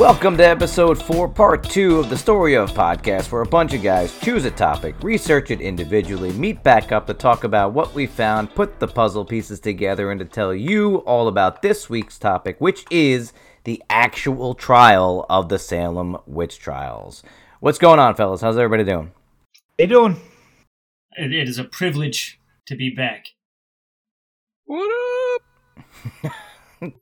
[0.00, 3.82] Welcome to episode 4, part 2 of the Story of podcast, where a bunch of
[3.82, 8.06] guys choose a topic, research it individually, meet back up to talk about what we
[8.06, 12.56] found, put the puzzle pieces together, and to tell you all about this week's topic,
[12.60, 17.22] which is the actual trial of the Salem witch trials.
[17.60, 18.40] What's going on, fellas?
[18.40, 19.12] How's everybody doing?
[19.78, 20.20] How you doing?
[21.16, 23.26] It, it is a privilege to be back.
[24.64, 24.90] What
[26.24, 26.32] up?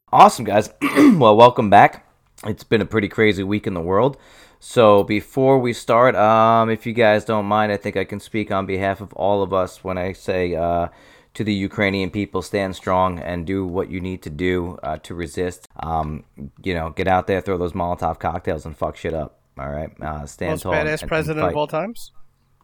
[0.13, 0.71] awesome, guys.
[0.83, 2.05] well, welcome back
[2.47, 4.17] it's been a pretty crazy week in the world.
[4.61, 8.51] So before we start, um, if you guys don't mind, I think I can speak
[8.51, 10.89] on behalf of all of us when I say uh,
[11.39, 15.15] to the Ukrainian people, stand strong and do what you need to do uh, to
[15.15, 15.69] resist.
[15.79, 16.25] Um,
[16.63, 19.39] you know, get out there, throw those Molotov cocktails, and fuck shit up.
[19.57, 20.73] All right, uh, stand Most tall.
[20.73, 22.13] badass and, president and of all times.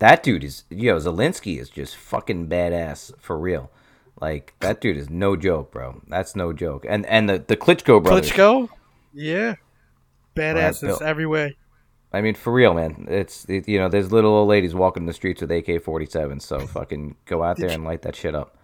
[0.01, 3.71] That dude is, yo, Zelensky is just fucking badass for real.
[4.21, 6.03] Like that dude is no joke, bro.
[6.09, 6.85] That's no joke.
[6.89, 8.31] And and the the Klitschko brothers.
[8.31, 8.69] Klitschko,
[9.13, 9.55] yeah
[10.35, 11.57] badasses every way.
[12.13, 13.07] I mean, for real, man.
[13.09, 16.41] It's it, you know, there's little old ladies walking the streets with AK-47.
[16.43, 18.57] So fucking go out there and light that shit up.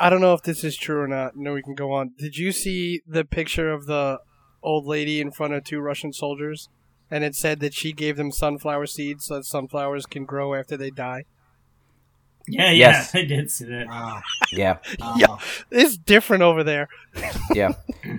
[0.00, 1.36] I don't know if this is true or not.
[1.36, 2.14] No, we can go on.
[2.18, 4.20] Did you see the picture of the
[4.62, 6.70] old lady in front of two Russian soldiers?
[7.10, 10.76] And it said that she gave them sunflower seeds so that sunflowers can grow after
[10.78, 11.24] they die.
[12.48, 13.14] Yeah, yeah, yes.
[13.14, 13.88] I did see that.
[13.88, 14.22] Wow.
[14.52, 14.78] Yeah.
[15.02, 15.16] Ah.
[15.18, 15.36] yeah.
[15.70, 16.88] It's different over there.
[17.54, 17.72] yeah.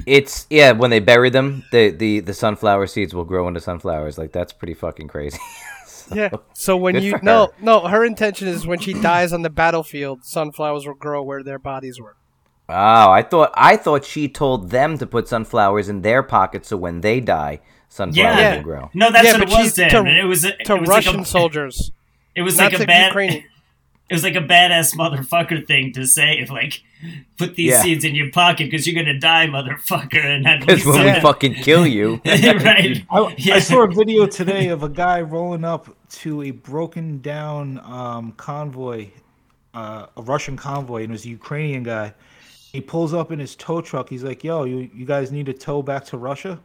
[0.06, 4.18] It's yeah, when they bury them, the, the the sunflower seeds will grow into sunflowers.
[4.20, 5.40] Like that's pretty fucking crazy.
[6.08, 6.30] so, yeah.
[6.54, 10.86] So when you no, no, her intention is when she dies on the battlefield, sunflowers
[10.86, 12.16] will grow where their bodies were.
[12.70, 16.78] Oh, I thought I thought she told them to put sunflowers in their pockets so
[16.78, 18.56] when they die, sunflowers yeah.
[18.56, 18.90] will grow.
[18.94, 19.74] No, that's yeah, what it was.
[19.74, 21.92] To, it was a, to it was Russian like a, soldiers.
[22.36, 23.08] It was like a bad.
[23.08, 23.44] Ukrainian
[24.12, 26.38] it was like a badass motherfucker thing to say.
[26.38, 26.84] If like,
[27.38, 27.82] put these yeah.
[27.82, 30.22] seeds in your pocket because you're gonna die, motherfucker.
[30.22, 33.06] And because when we fucking kill you, right?
[33.10, 33.56] I, yeah.
[33.56, 38.34] I, saw a video today of a guy rolling up to a broken down um,
[38.34, 39.08] convoy,
[39.74, 42.14] uh, a Russian convoy, and it was a Ukrainian guy.
[42.74, 44.10] He pulls up in his tow truck.
[44.10, 46.60] He's like, "Yo, you you guys need to tow back to Russia."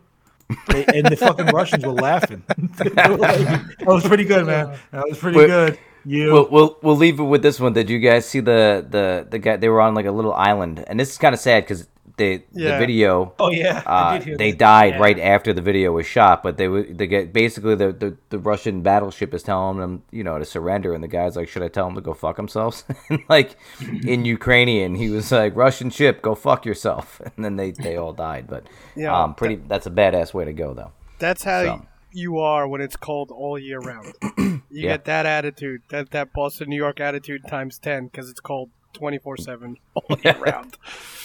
[0.49, 2.43] and the fucking Russians were laughing.
[2.47, 4.79] that was pretty good, man.
[4.93, 5.79] That was pretty but, good.
[6.07, 6.33] You.
[6.33, 7.73] We'll, we'll we'll leave it with this one.
[7.73, 9.57] Did you guys see the the the guy?
[9.57, 12.45] They were on like a little island, and this is kind of sad because they
[12.53, 12.73] yeah.
[12.73, 13.35] the video.
[13.39, 14.59] Oh yeah, uh, they that.
[14.59, 15.01] died yeah.
[15.01, 16.43] right after the video was shot.
[16.43, 20.39] But they they get basically the, the the Russian battleship is telling them you know
[20.39, 22.85] to surrender, and the guy's like, should I tell them to go fuck themselves?
[23.11, 23.57] and like
[24.07, 28.13] in Ukrainian, he was like, Russian ship, go fuck yourself, and then they they all
[28.13, 28.47] died.
[28.49, 30.93] But yeah, um, pretty that, that's a badass way to go though.
[31.19, 31.63] That's how.
[31.65, 34.15] So you are when it's cold all year round.
[34.39, 34.93] you yeah.
[34.93, 39.19] get that attitude, that that Boston, New York attitude times ten because it's cold twenty
[39.19, 40.77] four seven all year round.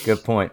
[0.03, 0.51] Good point.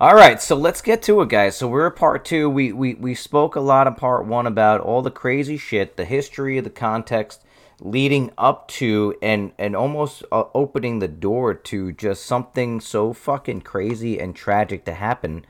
[0.00, 1.56] All right, so let's get to it, guys.
[1.56, 2.50] So we're at part two.
[2.50, 6.04] We, we we spoke a lot in part one about all the crazy shit, the
[6.04, 7.42] history, the context
[7.80, 13.62] leading up to, and and almost uh, opening the door to just something so fucking
[13.62, 15.44] crazy and tragic to happen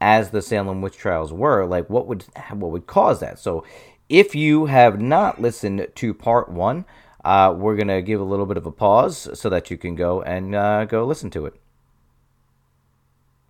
[0.00, 3.38] as the Salem witch trials were, like what would what would cause that?
[3.38, 3.64] So,
[4.08, 6.84] if you have not listened to part one,
[7.24, 10.22] uh, we're gonna give a little bit of a pause so that you can go
[10.22, 11.54] and uh, go listen to it.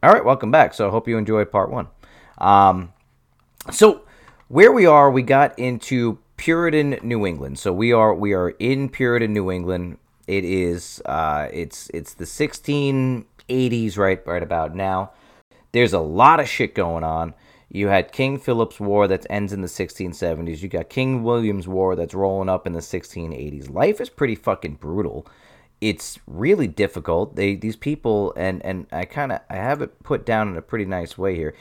[0.02, 0.74] All right, welcome back.
[0.74, 1.88] So, I hope you enjoyed part one.
[2.38, 2.92] Um,
[3.70, 4.02] so,
[4.48, 7.58] where we are, we got into Puritan New England.
[7.58, 9.98] So we are we are in Puritan New England.
[10.26, 15.10] It is uh, it's it's the 1680s right right about now.
[15.72, 17.34] There's a lot of shit going on.
[17.70, 20.62] You had King Philip's War that ends in the 1670s.
[20.62, 23.70] You got King William's War that's rolling up in the 1680s.
[23.70, 25.26] Life is pretty fucking brutal.
[25.80, 27.36] It's really difficult.
[27.36, 30.62] They these people and and I kind of I have it put down in a
[30.62, 31.54] pretty nice way here.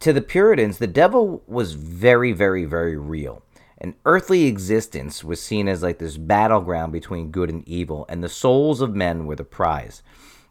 [0.00, 3.42] To the Puritans, the devil was very very very real.
[3.78, 8.28] An earthly existence was seen as like this battleground between good and evil, and the
[8.28, 10.02] souls of men were the prize.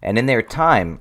[0.01, 0.99] And in their time,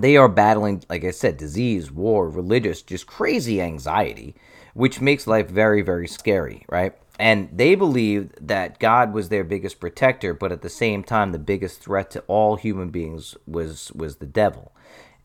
[0.00, 4.34] they are battling, like I said, disease, war, religious, just crazy anxiety,
[4.74, 6.94] which makes life very, very scary, right?
[7.18, 11.38] And they believed that God was their biggest protector, but at the same time, the
[11.38, 14.72] biggest threat to all human beings was was the devil.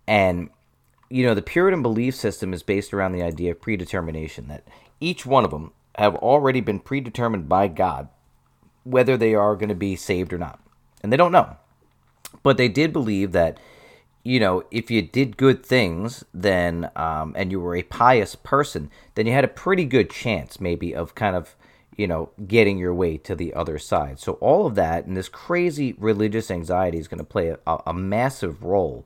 [0.08, 0.50] And
[1.10, 4.68] you know, the Puritan belief system is based around the idea of predetermination that
[5.00, 8.10] each one of them have already been predetermined by God
[8.84, 10.60] whether they are going to be saved or not.
[11.02, 11.56] And they don't know.
[12.42, 13.58] But they did believe that
[14.24, 18.90] you know, if you did good things, then um, and you were a pious person,
[19.16, 21.56] then you had a pretty good chance, maybe, of kind of,
[21.98, 24.20] you know, getting your way to the other side.
[24.20, 27.94] So all of that and this crazy religious anxiety is going to play a, a,
[27.94, 29.06] massive role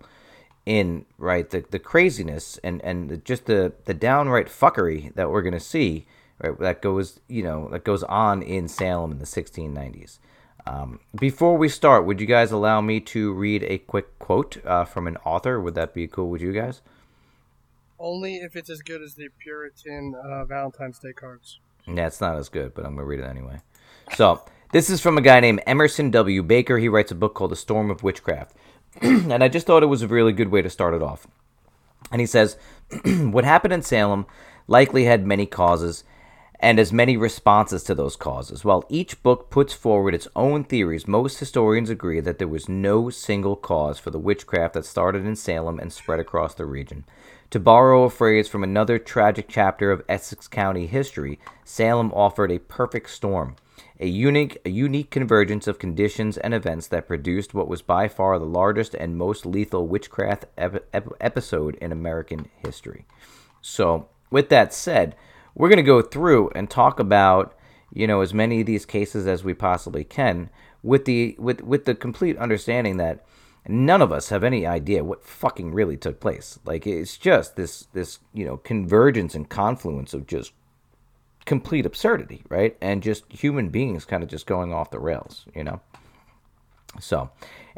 [0.68, 5.54] in right the, the craziness and and just the the downright fuckery that we're going
[5.54, 6.06] to see
[6.44, 10.20] right that goes you know that goes on in Salem in the 1690s.
[10.68, 14.86] Um, before we start, would you guys allow me to read a quick quote uh,
[14.86, 15.62] from an author?
[15.62, 16.82] Would that be cool with you guys?
[18.00, 21.60] Only if it's as good as the Puritan uh, Valentine's Day cards.
[21.88, 23.62] Yeah, it's not as good, but I'm going to read it anyway.
[24.16, 24.44] So,
[24.74, 26.44] this is from a guy named Emerson W.
[26.44, 26.78] Baker.
[26.78, 28.56] He writes a book called The Storm of Witchcraft.
[29.02, 31.28] and I just thought it was a really good way to start it off.
[32.12, 32.58] And he says,
[33.06, 34.26] What happened in Salem
[34.68, 36.04] likely had many causes
[36.60, 38.66] and as many responses to those causes.
[38.66, 43.10] While each book puts forward its own theories, most historians agree that there was no
[43.10, 47.06] single cause for the witchcraft that started in Salem and spread across the region.
[47.52, 52.60] To borrow a phrase from another tragic chapter of Essex County history, Salem offered a
[52.60, 53.56] perfect storm,
[54.00, 58.38] a unique, a unique convergence of conditions and events that produced what was by far
[58.38, 63.06] the largest and most lethal witchcraft ep- ep- episode in American history.
[63.62, 65.16] So, with that said,
[65.58, 67.54] we're going to go through and talk about
[67.94, 70.50] you know as many of these cases as we possibly can
[70.84, 73.26] with the with with the complete understanding that
[73.68, 76.60] none of us have any idea what fucking really took place.
[76.64, 80.54] Like it's just this this you know convergence and confluence of just
[81.46, 82.78] complete absurdity right?
[82.82, 85.82] And just human beings kind of just going off the rails you know?
[87.00, 87.30] So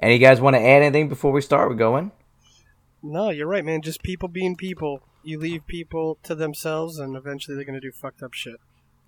[0.02, 1.70] any guys want to add anything before we start?
[1.70, 2.12] We're going
[3.02, 7.56] no you're right man just people being people you leave people to themselves, and eventually
[7.56, 8.60] they're gonna do fucked up shit.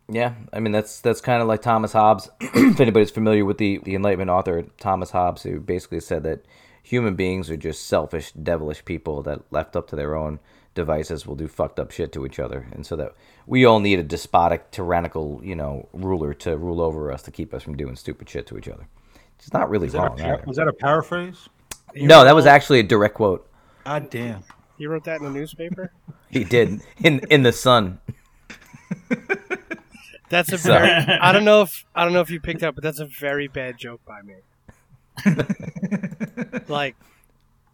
[0.10, 2.30] Yeah, I mean that's that's kind of like Thomas Hobbes.
[2.42, 6.46] if anybody's familiar with the the Enlightenment author Thomas Hobbes, who basically said that
[6.84, 10.40] human beings are just selfish, devilish people that left up to their own
[10.74, 13.14] devices will do fucked up shit to each other, and so that
[13.46, 17.54] we all need a despotic, tyrannical, you know, ruler to rule over us to keep
[17.54, 18.88] us from doing stupid shit to each other.
[19.38, 20.16] It's not really was wrong.
[20.18, 21.50] That a, was that a paraphrase?
[21.96, 23.51] No, that was actually a direct quote.
[23.86, 24.44] God damn.
[24.78, 25.92] He wrote that in the newspaper.
[26.30, 28.00] he did in in the Sun.
[30.30, 30.90] That's a very.
[30.90, 33.48] I don't know if I don't know if you picked up, but that's a very
[33.48, 34.36] bad joke by me.
[36.68, 36.96] like,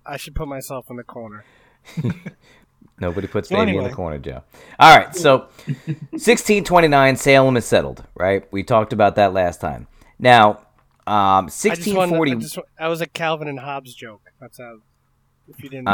[0.06, 1.46] I should put myself in the corner.
[3.00, 3.84] Nobody puts baby anyway.
[3.84, 4.42] in the corner, Joe.
[4.80, 8.04] All right, so 1629, Salem is settled.
[8.16, 9.88] Right, we talked about that last time.
[10.18, 10.62] Now,
[11.06, 12.32] um, 1640.
[12.32, 14.32] I, just, I was a Calvin and Hobbes joke.
[14.42, 14.80] That's how
[15.50, 15.88] if you didn't.
[15.88, 15.92] Oh,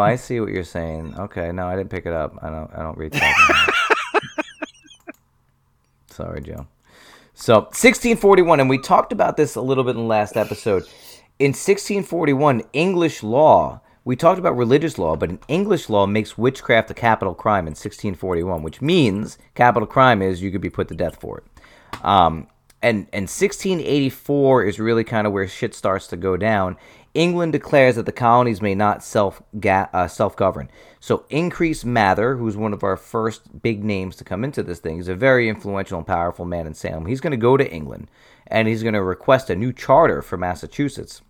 [0.00, 1.14] I see what you're saying.
[1.18, 2.34] Okay, no, I didn't pick it up.
[2.42, 2.70] I don't.
[2.74, 3.14] I don't read.
[6.06, 6.66] Sorry, Joe.
[7.34, 10.84] So 1641, and we talked about this a little bit in the last episode.
[11.38, 13.80] In 1641, English law.
[14.06, 17.72] We talked about religious law, but in English law makes witchcraft a capital crime in
[17.72, 22.04] 1641, which means capital crime is you could be put to death for it.
[22.04, 22.46] Um,
[22.82, 26.76] and and 1684 is really kind of where shit starts to go down.
[27.14, 30.68] England declares that the colonies may not self uh, self govern.
[30.98, 34.98] So Increase Mather, who's one of our first big names to come into this thing,
[34.98, 37.06] is a very influential and powerful man in Salem.
[37.06, 38.10] He's going to go to England
[38.48, 41.22] and he's going to request a new charter for Massachusetts,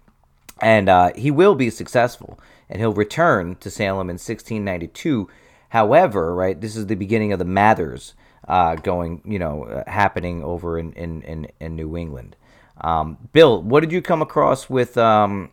[0.61, 2.41] and uh, he will be successful.
[2.69, 5.29] And he'll return to Salem in 1692.
[5.69, 8.14] However, right, this is the beginning of the Mathers
[8.49, 12.37] uh, going, you know, uh, happening over in in in, in New England.
[12.81, 15.50] Um, Bill, what did you come across with um,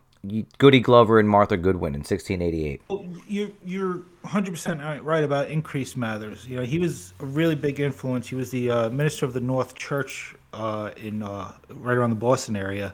[0.59, 2.81] Goody Glover and Martha Goodwin in 1688.
[2.89, 6.47] Well, you're you're 100 percent right about Increase Mathers.
[6.47, 8.27] You know, he was a really big influence.
[8.27, 12.17] He was the uh, minister of the North Church uh, in uh, right around the
[12.17, 12.93] Boston area,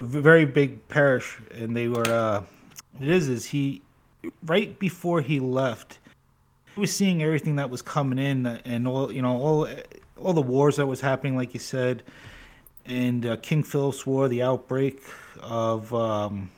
[0.00, 2.08] very big parish, and they were.
[2.08, 2.42] Uh,
[3.00, 3.82] it is is he
[4.46, 5.98] right before he left,
[6.74, 9.68] he was seeing everything that was coming in and all you know all
[10.16, 12.04] all the wars that was happening, like you said,
[12.86, 15.00] and uh, King Philip's War, the outbreak
[15.40, 16.50] of um,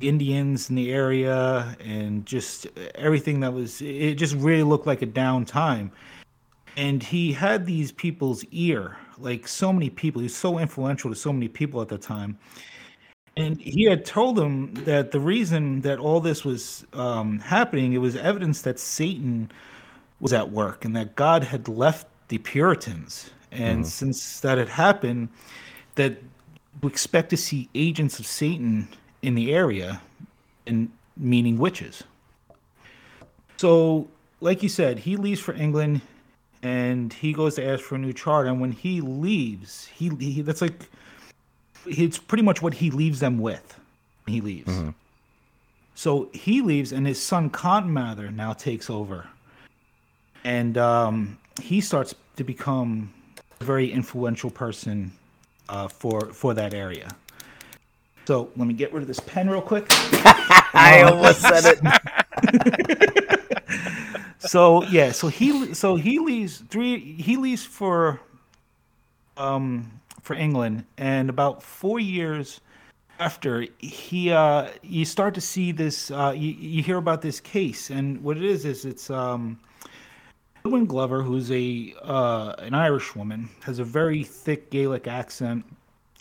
[0.00, 5.06] Indians in the area and just everything that was it just really looked like a
[5.06, 5.90] down time.
[6.76, 10.20] And he had these people's ear, like so many people.
[10.20, 12.38] He was so influential to so many people at the time.
[13.38, 17.98] And he had told them that the reason that all this was um, happening, it
[17.98, 19.50] was evidence that Satan
[20.20, 23.30] was at work and that God had left the Puritans.
[23.52, 23.88] And mm-hmm.
[23.88, 25.28] since that had happened,
[25.96, 26.18] that
[26.84, 28.88] expect to see agents of Satan
[29.22, 30.00] in the area,
[30.66, 32.02] and meaning witches.
[33.56, 34.08] So,
[34.40, 36.02] like you said, he leaves for England,
[36.62, 38.48] and he goes to ask for a new charter.
[38.48, 40.88] And when he leaves, he, he that's like
[41.86, 43.78] it's pretty much what he leaves them with.
[44.26, 44.68] He leaves.
[44.68, 44.90] Mm-hmm.
[45.94, 49.26] so he leaves, and his son Cotton Mather now takes over,
[50.44, 53.12] and um, he starts to become
[53.60, 55.12] a very influential person
[55.68, 57.08] uh, for for that area.
[58.26, 59.86] So let me get rid of this pen real quick.
[59.90, 61.78] I almost said it.
[64.38, 66.98] so yeah, so he so he leaves three.
[66.98, 68.20] He leaves for
[69.36, 72.60] um for England, and about four years
[73.18, 77.88] after he uh you start to see this uh you, you hear about this case
[77.88, 79.58] and what it is is it's um
[80.66, 85.64] Goodwin Glover who's a uh an Irish woman has a very thick Gaelic accent.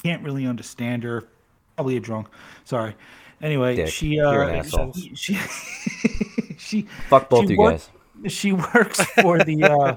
[0.04, 1.24] Can't really understand her.
[1.76, 2.28] Probably a drunk.
[2.64, 2.96] Sorry.
[3.42, 4.62] Anyway Dick, she uh
[4.94, 5.34] she she,
[6.60, 7.90] she Fuck both she you worked-
[8.22, 8.32] guys.
[8.32, 9.96] she works for the uh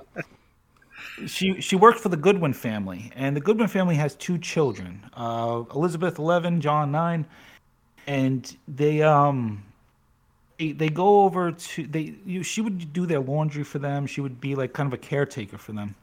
[1.27, 5.63] she she worked for the Goodwin family, and the Goodwin family has two children, uh,
[5.75, 7.27] Elizabeth eleven, John nine,
[8.07, 9.63] and they um
[10.59, 14.07] they, go over to they you, she would do their laundry for them.
[14.07, 15.95] She would be like kind of a caretaker for them,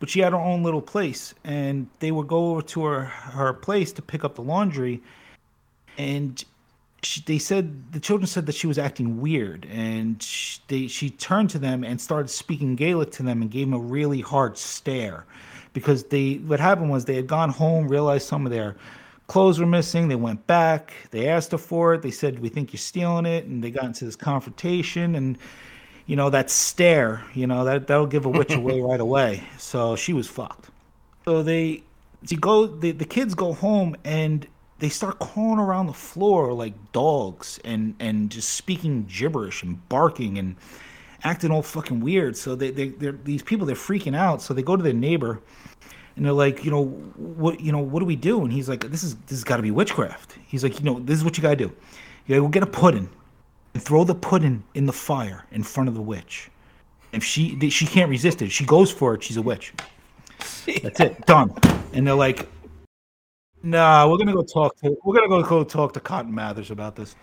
[0.00, 3.52] but she had her own little place, and they would go over to her her
[3.52, 5.00] place to pick up the laundry,
[5.96, 6.44] and
[7.04, 11.10] she, they said the children said that she was acting weird, and she, they, she
[11.10, 14.58] turned to them and started speaking Gaelic to them and gave them a really hard
[14.58, 15.24] stare,
[15.72, 18.74] because they what happened was they had gone home, realized some of their
[19.32, 20.08] clothes were missing.
[20.08, 22.02] They went back, they asked her for it.
[22.02, 25.38] They said, "We think you're stealing it," and they got into this confrontation and.
[26.04, 29.44] You know that stare, you know that that'll give a witch away right away.
[29.56, 30.68] So she was fucked.
[31.24, 31.84] So they,
[32.22, 34.44] they go, the, the kids go home and
[34.80, 40.38] they start crawling around the floor like dogs and and just speaking gibberish and barking
[40.38, 40.56] and
[41.22, 42.36] acting all fucking weird.
[42.36, 44.42] So they they they're, these people they're freaking out.
[44.42, 45.40] So they go to their neighbor
[46.16, 48.42] and they're like, you know, what you know, what do we do?
[48.42, 50.36] And he's like, this is this has got to be witchcraft.
[50.46, 51.72] He's like, you know, this is what you gotta do.
[52.26, 53.08] You gotta go get a pudding
[53.74, 56.50] and throw the pudding in the fire in front of the witch.
[57.12, 59.22] If she she can't resist it, she goes for it.
[59.22, 59.72] She's a witch.
[60.82, 61.54] That's it, done.
[61.92, 62.48] And they're like,
[63.62, 66.96] Nah, we're gonna go talk to we're gonna go, go talk to Cotton Mathers about
[66.96, 67.14] this.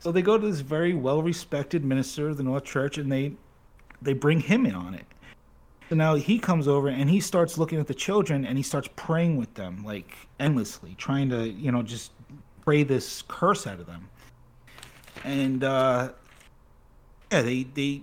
[0.00, 3.32] So they go to this very well respected minister of the North Church and they
[4.00, 5.06] they bring him in on it.
[5.92, 8.88] So now he comes over and he starts looking at the children and he starts
[8.96, 12.12] praying with them like endlessly, trying to, you know, just
[12.62, 14.08] pray this curse out of them.
[15.22, 16.12] And uh
[17.30, 18.00] yeah, they they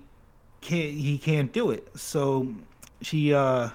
[0.62, 1.88] can't he can't do it.
[1.96, 2.54] So
[3.02, 3.70] she uh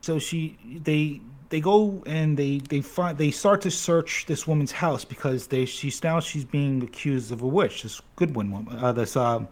[0.00, 4.72] so she they they go and they they find they start to search this woman's
[4.72, 7.84] house because they she's now she's being accused of a witch.
[7.84, 9.44] This Goodwin woman, uh, this uh,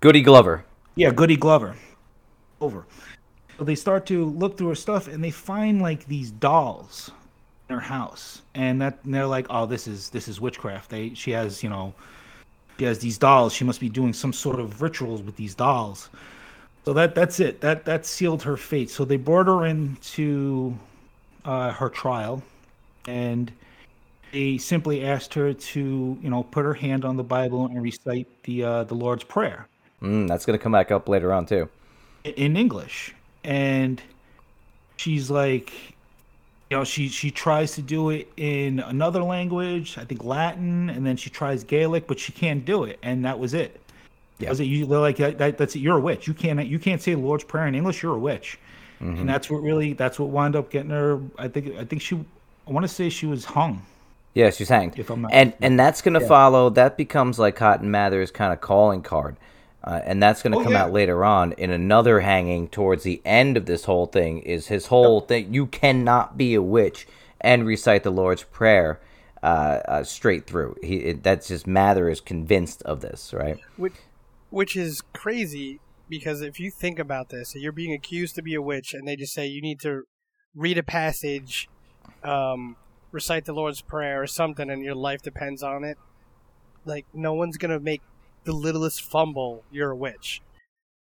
[0.00, 0.64] Goody Glover.
[0.98, 1.76] Yeah, Goody Glover,
[2.60, 2.84] over.
[3.56, 7.12] So they start to look through her stuff and they find like these dolls
[7.68, 10.90] in her house, and that and they're like, oh, this is this is witchcraft.
[10.90, 11.94] They she has you know
[12.80, 13.52] she has these dolls.
[13.52, 16.10] She must be doing some sort of rituals with these dolls.
[16.84, 17.60] So that that's it.
[17.60, 18.90] That that sealed her fate.
[18.90, 20.76] So they brought her into
[21.44, 22.42] uh, her trial,
[23.06, 23.52] and
[24.32, 28.26] they simply asked her to, you know, put her hand on the Bible and recite
[28.42, 29.68] the uh, the Lord's Prayer
[30.02, 31.68] Mm, that's gonna come back up later on too.
[32.24, 33.14] in English.
[33.44, 34.00] And
[34.96, 35.72] she's like,
[36.70, 41.06] you know, she she tries to do it in another language, I think Latin, and
[41.06, 43.80] then she tries Gaelic, but she can't do it, and that was it.
[44.38, 44.50] Yeah.
[44.50, 44.86] Was it you?
[44.86, 45.80] They're like that, that, that's it.
[45.80, 46.26] You're a witch.
[46.28, 48.02] You can't you can't say the Lord's Prayer in English.
[48.02, 48.58] You're a witch,
[49.00, 49.20] Mm-hmm.
[49.20, 51.20] and that's what really that's what wound up getting her.
[51.38, 52.16] I think I think she
[52.66, 53.82] I want to say she was hung.
[54.34, 54.98] Yeah, she's hanged.
[54.98, 56.68] If I'm not and and that's gonna follow.
[56.70, 59.36] That becomes like Cotton Mather's kind of calling card,
[59.84, 60.84] uh, and that's gonna Oh, come yeah.
[60.84, 64.40] out later on in another hanging towards the end of this whole thing.
[64.40, 65.52] Is his whole thing?
[65.54, 67.06] You cannot be a witch
[67.40, 69.00] and recite the Lord's Prayer
[69.42, 69.46] uh,
[69.86, 70.76] uh, straight through.
[70.82, 73.58] He it, that's just Mather is convinced of this, right?
[73.76, 73.94] which
[74.50, 78.62] which is crazy because if you think about this, you're being accused to be a
[78.62, 80.02] witch, and they just say you need to
[80.56, 81.68] read a passage,
[82.24, 82.76] um,
[83.12, 85.98] recite the Lord's Prayer or something, and your life depends on it.
[86.84, 88.02] Like no one's gonna make
[88.44, 89.64] the littlest fumble.
[89.70, 90.42] You're a witch.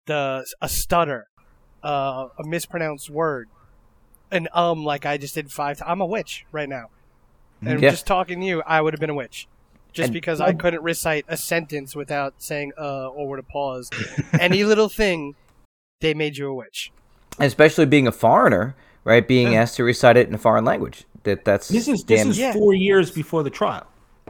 [0.05, 1.27] The a stutter,
[1.83, 3.49] uh, a mispronounced word,
[4.31, 5.77] an um like I just did five.
[5.77, 5.89] times.
[5.89, 6.89] I'm a witch right now,
[7.61, 7.89] and Yeah.
[7.91, 9.47] just talking to you, I would have been a witch.
[9.93, 13.89] Just And- because I couldn't recite a sentence without saying uh or with a pause,
[14.39, 15.35] any little thing,
[16.01, 16.91] they made you a witch.
[17.39, 18.75] Especially being a foreigner,
[19.05, 19.25] right?
[19.27, 21.05] Being asked to recite it in a foreign language.
[21.23, 22.51] That that's This is this damn is Yeah.
[22.53, 23.87] four years before the trial.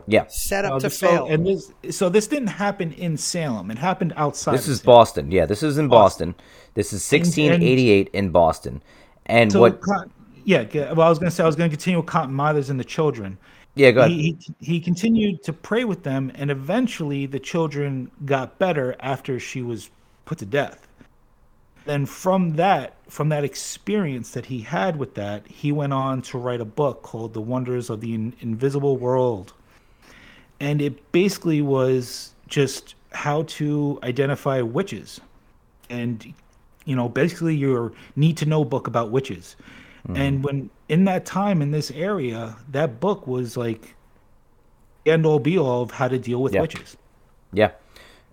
[0.07, 0.25] Yeah.
[0.27, 1.25] Set up Uh, to so- fail.
[1.27, 3.71] And this so this didn't happen in Salem.
[3.71, 4.53] It happened outside.
[4.53, 4.95] This of is Salem.
[4.97, 5.31] Boston.
[5.31, 6.35] Yeah, this is in Boston.
[6.73, 8.81] This is 1688 in Boston.
[9.27, 10.11] And So what Cotton-
[10.45, 12.83] yeah, well, I was gonna say I was gonna continue with Cotton Mathers and the
[12.83, 13.37] children,
[13.75, 14.11] Yeah, go ahead.
[14.11, 19.39] He, he, he continued to pray with them, and eventually the children got better after
[19.39, 19.89] she was
[20.25, 20.87] put to death.
[21.85, 26.37] Then from that, from that experience that he had with that, he went on to
[26.37, 29.53] write a book called The Wonders of the In- Invisible World.
[30.59, 35.19] And it basically was just how to identify witches.
[35.89, 36.33] And
[36.85, 39.55] you know, basically your need to know book about witches.
[40.07, 40.17] Mm.
[40.17, 43.95] And when in that time in this area, that book was like
[45.05, 46.61] end all be all of how to deal with yeah.
[46.61, 46.97] witches.
[47.51, 47.71] Yeah.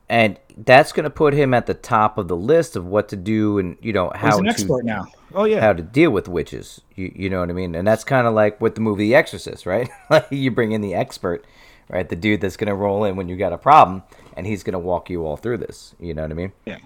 [0.09, 3.17] And that's going to put him at the top of the list of what to
[3.17, 5.07] do and you know how He's an to expert now.
[5.33, 6.81] Oh yeah, how to deal with witches.
[6.97, 7.77] You you know what I mean?
[7.77, 9.89] And that's kind of like with the movie The Exorcist, right?
[10.11, 11.47] Like you bring in the expert,
[11.91, 12.09] right?
[12.09, 14.03] The dude that's going to roll in when you got a problem,
[14.37, 15.95] and he's going to walk you all through this.
[16.01, 16.53] You know what I mean?
[16.65, 16.79] Yeah.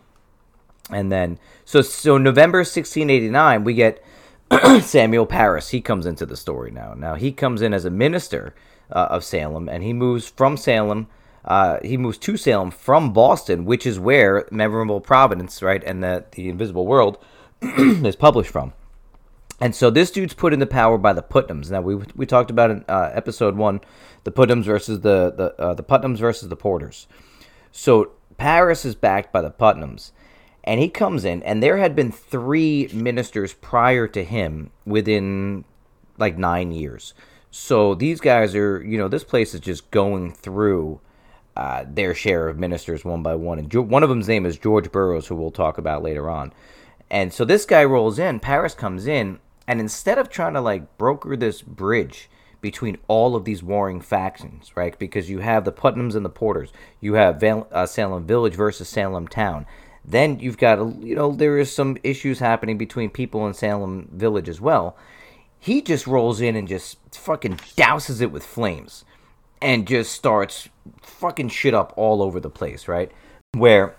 [0.91, 4.05] And then so so November 1689, we get
[4.83, 6.95] Samuel Parris, he comes into the story now.
[6.95, 8.55] Now he comes in as a minister
[8.91, 11.07] uh, of Salem, and he moves from Salem.
[11.45, 16.25] Uh, he moves to Salem from Boston, which is where Memorable Providence, right, and the
[16.33, 17.19] the Invisible World
[17.63, 18.73] is published from.
[19.61, 21.71] And so this dude's put into power by the Putnams.
[21.71, 23.81] Now we we talked about in uh, episode one,
[24.25, 27.07] the Putnams versus the the uh, the Putnams versus the Porters.
[27.71, 30.11] So Parris is backed by the Putnams
[30.65, 35.65] and he comes in and there had been three ministers prior to him within
[36.19, 37.15] like nine years.
[37.51, 41.01] So these guys are you know this place is just going through
[41.57, 43.59] uh, their share of ministers one by one.
[43.59, 46.53] And one of them's name is george burroughs who we'll talk about later on.
[47.11, 50.97] And so this guy rolls in Parris comes in and instead of trying to like
[50.99, 52.29] broker this bridge
[52.65, 54.99] between all of these warring factions, right?
[54.99, 58.89] Because you have the Putnams and the Porters, you have Val- uh, Salem Village versus
[58.89, 59.67] Salem Town,
[60.03, 64.09] then you've got, a, you know, there is some issues happening between people in Salem
[64.11, 64.97] Village as well.
[65.61, 69.05] He just rolls in and just fucking douses it with flames
[69.61, 70.71] and just starts
[71.03, 73.13] fucking shit up all over the place, right?
[73.53, 73.95] Where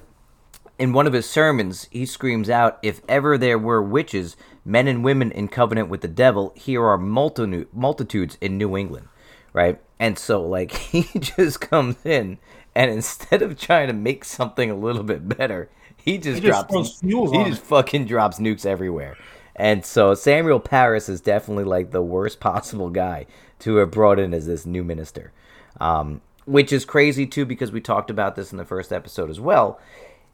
[0.80, 4.36] in one of his sermons, he screams out, If ever there were witches,
[4.66, 9.08] men and women in covenant with the devil, here are multitudes in New England,
[9.54, 9.80] right?
[10.00, 12.40] And so, like, he just comes in,
[12.74, 16.70] and instead of trying to make something a little bit better, he just, he just
[16.70, 19.18] drops he just fucking drops nukes everywhere.
[19.56, 23.26] And so Samuel Parris is definitely like the worst possible guy
[23.60, 25.32] to have brought in as this new minister.
[25.80, 29.40] Um, which is crazy too because we talked about this in the first episode as
[29.40, 29.80] well.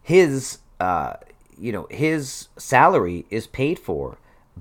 [0.02, 1.14] His uh,
[1.58, 4.18] you know, his salary is paid for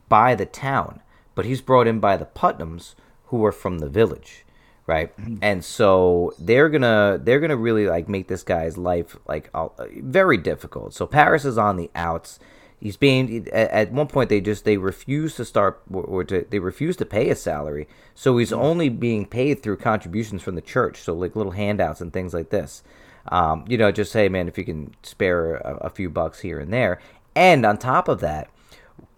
[0.09, 1.00] by the town,
[1.35, 2.94] but he's brought in by the Putnams
[3.26, 4.44] who are from the village
[4.90, 5.16] right?
[5.16, 5.37] Mm-hmm.
[5.40, 10.37] And so they're gonna they're gonna really like make this guy's life like uh, very
[10.37, 10.94] difficult.
[10.94, 12.40] So Parris is on the outs.
[12.81, 16.96] He's being at one point they just they refuse to start or to, they refuse
[16.96, 17.87] to pay a salary.
[18.16, 18.64] So he's mm-hmm.
[18.64, 20.98] only being paid through contributions from the church.
[20.98, 22.83] So like little handouts and things like this.
[23.29, 26.59] Um, you know, just say, man, if you can spare a, a few bucks here
[26.59, 27.00] and there.
[27.37, 28.50] And on top of that,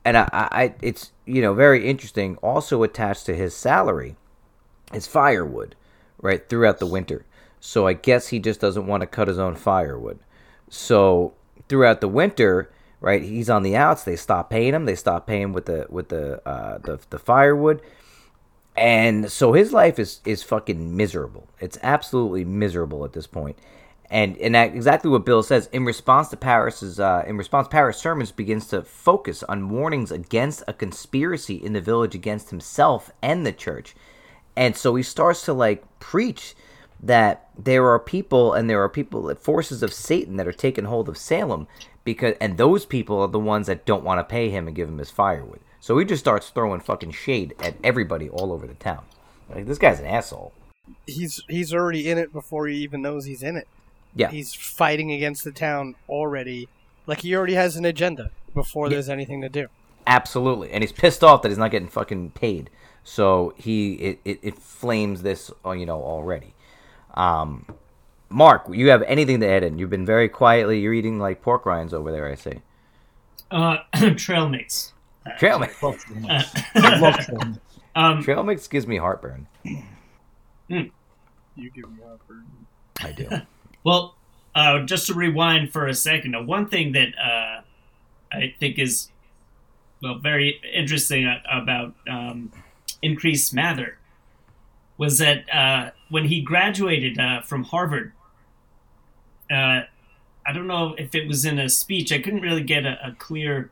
[0.04, 2.36] and I, I, it's you know very interesting.
[2.36, 4.16] Also attached to his salary
[4.92, 5.74] is firewood,
[6.20, 7.24] right, throughout the winter.
[7.60, 10.18] So I guess he just doesn't want to cut his own firewood.
[10.68, 11.34] So
[11.68, 14.02] throughout the winter, right, he's on the outs.
[14.02, 14.84] They stop paying him.
[14.84, 17.80] They stop paying with the with the uh, the the firewood,
[18.76, 21.48] and so his life is is fucking miserable.
[21.60, 23.56] It's absolutely miserable at this point.
[24.12, 27.98] And and that, exactly what Bill says in response to Parris's uh, in response, Parris
[27.98, 33.44] sermons begins to focus on warnings against a conspiracy in the village against himself and
[33.44, 33.94] the church
[34.56, 36.54] and so he starts to like preach
[37.02, 41.08] that there are people and there are people forces of Satan that are taking hold
[41.08, 41.66] of Salem
[42.04, 44.88] because and those people are the ones that don't want to pay him and give
[44.88, 45.60] him his firewood.
[45.80, 49.04] So he just starts throwing fucking shade at everybody all over the town.
[49.52, 50.52] Like this guy's an asshole.
[51.06, 53.66] He's he's already in it before he even knows he's in it.
[54.14, 54.30] Yeah.
[54.30, 56.68] He's fighting against the town already.
[57.06, 58.94] Like he already has an agenda before yeah.
[58.94, 59.68] there's anything to do.
[60.06, 60.70] Absolutely.
[60.70, 62.70] And he's pissed off that he's not getting fucking paid.
[63.04, 66.54] So he it, it, it flames this uh, you know already.
[67.14, 67.66] Um,
[68.28, 69.78] Mark, you have anything to add in?
[69.78, 70.80] You've been very quietly.
[70.80, 72.26] You're eating like pork rinds over there.
[72.26, 72.60] I see.
[73.50, 73.78] Uh,
[74.16, 74.92] trail mix.
[75.38, 75.78] Trail mix.
[77.94, 79.46] um, trail mix gives me heartburn.
[80.68, 80.82] Hmm.
[81.54, 82.44] You give me heartburn.
[83.00, 83.28] I do.
[83.84, 84.14] well,
[84.54, 87.62] uh, just to rewind for a second, uh, one thing that uh,
[88.32, 89.08] I think is
[90.02, 92.52] well very interesting about um,
[93.00, 93.98] Increase Mather
[94.98, 98.12] was that uh, when he graduated uh, from Harvard,
[99.50, 99.82] uh,
[100.44, 102.12] I don't know if it was in a speech.
[102.12, 103.70] I couldn't really get a, a clear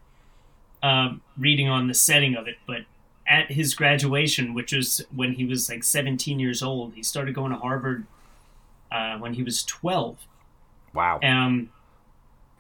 [0.83, 2.83] uh, reading on the setting of it, but
[3.27, 7.53] at his graduation, which was when he was like 17 years old, he started going
[7.53, 8.07] to Harvard
[8.91, 10.17] uh, when he was 12.
[10.95, 11.21] Wow.
[11.23, 11.71] Um,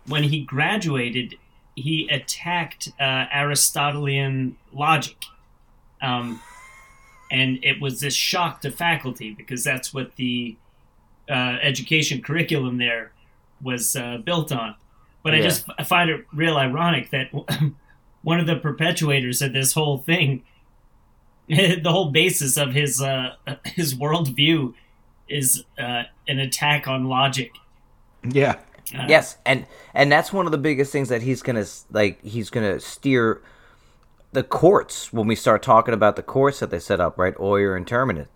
[0.07, 1.37] when he graduated,
[1.75, 5.17] he attacked uh, Aristotelian logic.
[6.03, 6.41] Um,
[7.31, 10.57] and it was this shock to faculty because that's what the
[11.29, 13.13] uh, education curriculum there
[13.63, 14.75] was uh, built on.
[15.23, 17.31] But I just f- find it real ironic that
[18.23, 20.43] one of the perpetuators of this whole thing,
[21.49, 24.75] the whole basis of his uh, his worldview,
[25.31, 27.53] is uh, an attack on logic.
[28.29, 28.57] Yeah.
[28.95, 32.23] Uh, Yes, and and that's one of the biggest things that he's gonna like.
[32.25, 33.41] He's gonna steer
[34.33, 37.35] the courts when we start talking about the courts that they set up, right?
[37.39, 38.27] Oyer and Terminer.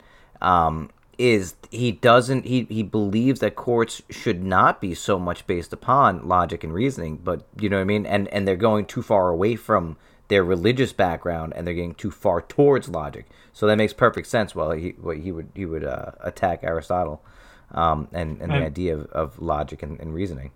[0.40, 5.72] Um, is he doesn't he he believes that courts should not be so much based
[5.72, 9.02] upon logic and reasoning, but you know what I mean, and and they're going too
[9.02, 9.96] far away from
[10.28, 13.26] their religious background and they're getting too far towards logic.
[13.52, 14.54] So that makes perfect sense.
[14.54, 17.22] Well, he he would he would uh, attack Aristotle,
[17.72, 18.66] um, and and the Right.
[18.66, 20.50] idea of, of logic and, and reasoning.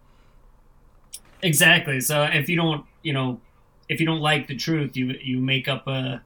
[1.42, 2.00] Exactly.
[2.00, 3.40] So if you don't, you know,
[3.88, 6.18] if you don't like the truth, you you make up uh,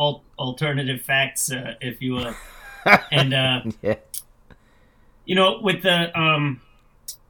[0.00, 2.34] al- alternative facts, uh, if you will.
[3.12, 3.96] and uh, Yeah.
[5.24, 6.62] you know, with the um,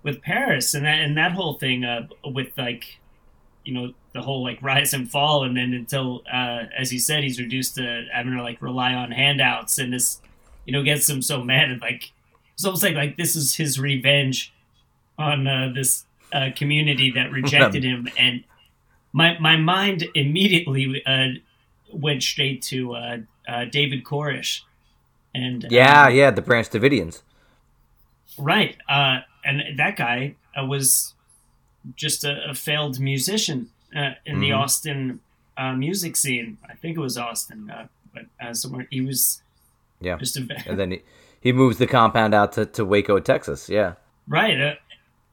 [0.03, 3.01] with Parris and that and that whole thing, uh, with like,
[3.64, 7.23] you know, the whole like rise and fall, and then until, uh, as he said,
[7.23, 10.21] he's reduced to having to like rely on handouts, and this,
[10.67, 11.71] you know, gets him so mad.
[11.71, 12.11] And like,
[12.55, 14.53] it's almost like like this is his revenge
[15.17, 18.43] on uh, this uh, community that rejected him, and
[19.13, 21.29] my my mind immediately uh,
[21.93, 24.63] went straight to uh, uh, David Koresh.
[25.35, 27.23] And Yeah, um, yeah, the Branch Davidians.
[28.37, 28.77] Right.
[28.89, 31.15] Uh, and that guy uh, was
[31.97, 34.59] just a, a failed musician uh, in the Mhm.
[34.61, 35.21] Austin
[35.57, 36.57] uh, music scene.
[36.73, 39.43] I think it was Austin, uh, but uh, somewhere he was
[40.01, 40.17] Yeah.
[40.19, 40.99] just a And then he,
[41.41, 43.69] he moves the compound out to, to Waco, Texas.
[43.69, 43.95] Yeah.
[44.29, 44.59] right.
[44.61, 44.75] Uh,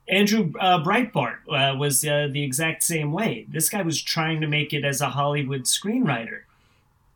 [0.07, 3.45] Andrew uh, Breitbart uh, was uh, the exact same way.
[3.49, 6.41] This guy was trying to make it as a Hollywood screenwriter,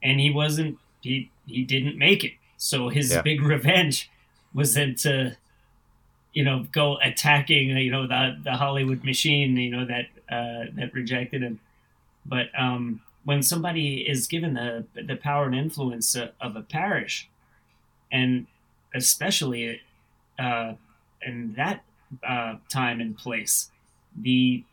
[0.01, 0.77] and he wasn't.
[1.01, 2.33] He he didn't make it.
[2.57, 3.21] So his Yeah.
[3.21, 4.09] big revenge
[4.55, 5.37] was then to,
[6.33, 10.93] you know, go attacking, you know, the the Hollywood machine, you know, that uh, that
[10.93, 11.59] rejected him.
[12.25, 17.29] But um, when somebody is given the the power and influence of, of a parish,
[18.11, 18.47] and
[18.93, 19.81] especially
[20.37, 20.73] uh,
[21.21, 21.83] in that
[22.27, 23.71] uh, time and place,
[24.15, 24.63] the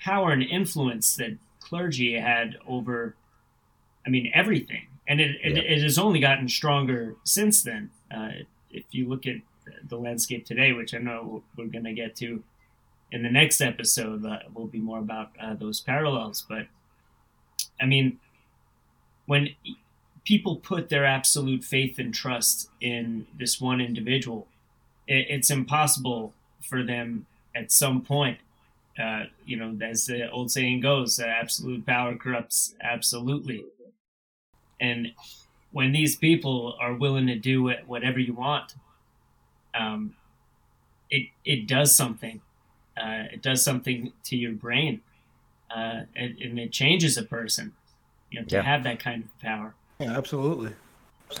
[0.00, 3.14] power and influence that clergy had over,
[4.06, 4.86] I mean, everything.
[5.06, 5.62] And it, it, Yeah.
[5.62, 7.90] it has only gotten stronger since then.
[8.14, 8.30] Uh,
[8.70, 9.36] if you look at
[9.88, 12.42] the landscape today, which I know we're going to get to
[13.12, 16.44] in the next episode, uh, will be more about uh, those parallels.
[16.48, 16.66] But
[17.80, 18.18] I mean,
[19.26, 19.50] when
[20.24, 24.46] people put their absolute faith and trust in this one individual,
[25.06, 28.38] it, it's impossible for them at some point.
[28.98, 33.64] Uh, you know, as the old saying goes, absolute power corrupts absolutely.
[34.80, 35.12] And
[35.72, 38.74] when these people are willing to do whatever you want,
[39.74, 40.14] um,
[41.10, 42.40] it it does something.
[42.96, 45.00] Uh, it does something to your brain,
[45.74, 47.72] uh, and, and it changes a person.
[48.30, 48.62] You know, to Yeah.
[48.62, 49.74] have that kind of power.
[49.98, 50.72] Yeah, absolutely.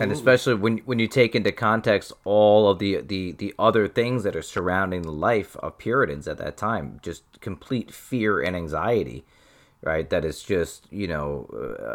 [0.00, 4.24] And especially when when you take into context all of the, the, the other things
[4.24, 9.24] that are surrounding the life of Puritans at that time, just complete fear and anxiety,
[9.84, 10.08] right?
[10.10, 11.46] That is just you know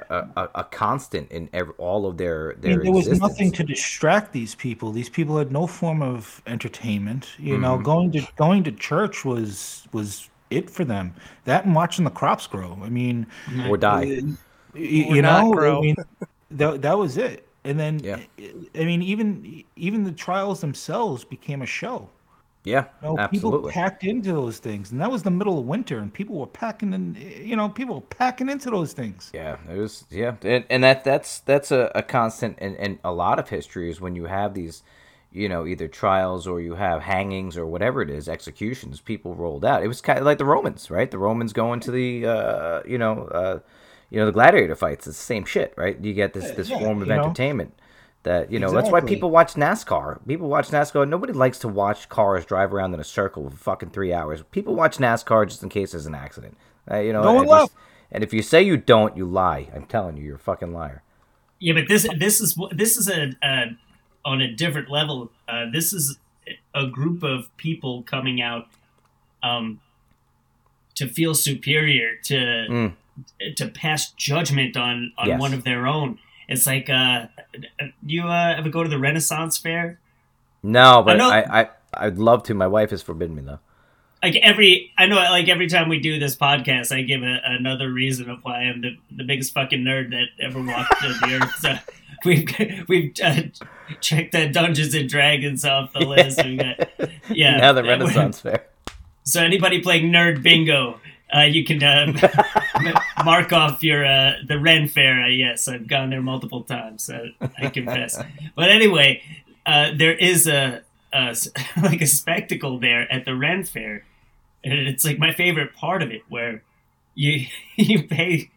[0.10, 3.52] a, a, a constant in ev all of their I their mean, there was nothing
[3.54, 4.91] to distract these people.
[4.91, 7.28] These people had no form of entertainment.
[7.38, 7.84] You know, Mm-hmm.
[7.84, 11.13] going to going to church was was it for them.
[11.45, 12.80] That and watching the crops grow.
[12.84, 13.28] I mean,
[13.67, 14.21] or die.
[14.73, 15.78] y- Or you not know, grow.
[15.80, 15.95] I mean,
[16.52, 17.45] that that was it.
[17.65, 18.19] And then, Yeah.
[18.75, 22.10] I mean, even even the trials themselves became a show.
[22.63, 23.30] Yeah, You know, absolutely.
[23.30, 26.48] people packed into those things, and that was the middle of winter, and people were
[26.48, 27.15] packing in.
[27.15, 29.34] You know, people were packing into those things.
[29.34, 30.06] Yeah, it was.
[30.10, 33.89] Yeah, and, and that that's that's a, a constant in, in a lot of history
[33.91, 34.84] is when you have these,
[35.32, 39.02] you know, either trials or you have hangings or whatever it is, executions.
[39.02, 39.84] People rolled out.
[39.84, 41.12] It was kind of like the Romans, right?
[41.12, 43.60] The Romans going to the, uh, you know, uh,
[44.10, 45.06] you know, the gladiator fights.
[45.08, 46.00] It's the same shit, right?
[46.04, 47.74] You get this this yeah, form of entertainment.
[47.78, 47.84] know.
[48.25, 48.49] Entertainment.
[48.49, 50.19] That you know, that's why people watch NASCAR.
[50.27, 51.08] People watch NASCAR.
[51.08, 54.43] Nobody likes to watch cars drive around in a circle for fucking three hours.
[54.51, 56.58] People watch NASCAR just in case there's an accident.
[56.89, 57.73] Uh, you know, No one and if you- left.
[58.12, 59.67] and if you say you don't, you lie.
[59.73, 61.01] I'm telling you, you're a fucking liar.
[61.60, 63.77] Yeah, but this this is this is a, a
[64.25, 65.32] on a different level.
[65.47, 66.17] Uh, this is
[66.73, 68.67] a group of people coming out
[69.43, 69.79] um,
[70.95, 72.36] to feel superior to
[72.69, 72.93] Mm.
[73.55, 75.39] to pass judgment on on Yes.
[75.39, 76.17] one of their own,
[76.50, 77.28] It's like uh,
[78.06, 80.00] you uh, ever go to the Renaissance Fair?
[80.64, 82.54] No, but know- I, I I'd love to.
[82.54, 83.60] My wife has forbidden me though.
[84.22, 87.90] Like every, I know, like every time we do this podcast, I give a, another
[87.90, 91.56] reason of why I'm the, the biggest fucking nerd that ever walked the earth.
[91.60, 91.76] So
[92.26, 93.44] we've we've uh,
[94.02, 96.44] checked the Dungeons and Dragons off the list.
[96.44, 96.90] We got,
[97.30, 98.66] yeah, now the Renaissance Fair.
[99.24, 101.00] So anybody playing Nerd Bingo,
[101.36, 102.13] uh, you can uh,
[103.24, 105.28] mark off your uh, the Ren Fair.
[105.30, 107.10] Yes, I've gone there multiple times.
[107.10, 108.22] I confess.
[108.56, 109.22] But anyway,
[109.65, 110.82] uh, there is a
[111.82, 114.06] like a spectacle there at the Ren Fair,
[114.63, 116.63] and it's like my favorite part of it, where
[117.15, 118.50] you you pay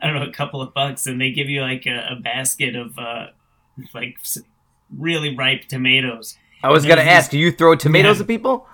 [0.00, 2.76] I don't know a couple of bucks, and they give you like a, a basket
[2.76, 3.28] of uh,
[3.94, 4.18] like
[4.96, 6.36] really ripe tomatoes.
[6.62, 8.22] I was gonna ask, do you throw tomatoes Yeah.
[8.22, 8.66] at people?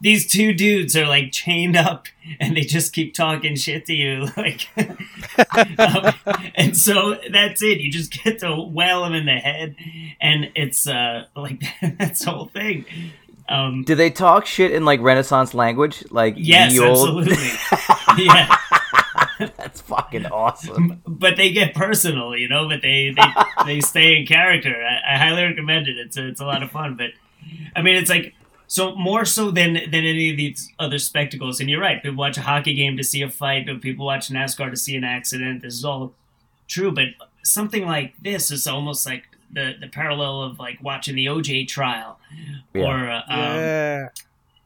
[0.00, 2.06] These two dudes are like chained up
[2.40, 4.68] and they just keep talking shit to you like
[5.78, 6.14] um,
[6.54, 7.80] and so that's it.
[7.80, 9.76] You just get to whale them in the head
[10.20, 11.62] and it's uh like
[11.98, 12.84] that's the whole thing.
[13.48, 16.04] Um Do they talk shit in like Renaissance language?
[16.10, 17.36] Like yes absolutely.
[18.24, 18.56] Yeah.
[19.56, 21.00] That's fucking awesome.
[21.06, 24.74] but they get personal you know but they they, they stay in character.
[24.74, 25.96] I, I highly recommend it.
[25.98, 27.10] It's a, it's a lot of fun but
[27.76, 28.34] i mean it's like
[28.68, 32.36] so more so than than any of these other spectacles and you're right people watch
[32.38, 35.62] a hockey game to see a fight but people watch nascar to see an accident
[35.62, 36.12] this is all
[36.68, 37.06] true but
[37.42, 42.18] something like this is almost like the the parallel of like watching the oj trial
[42.74, 42.82] Yeah.
[42.82, 44.08] or uh, um, yeah,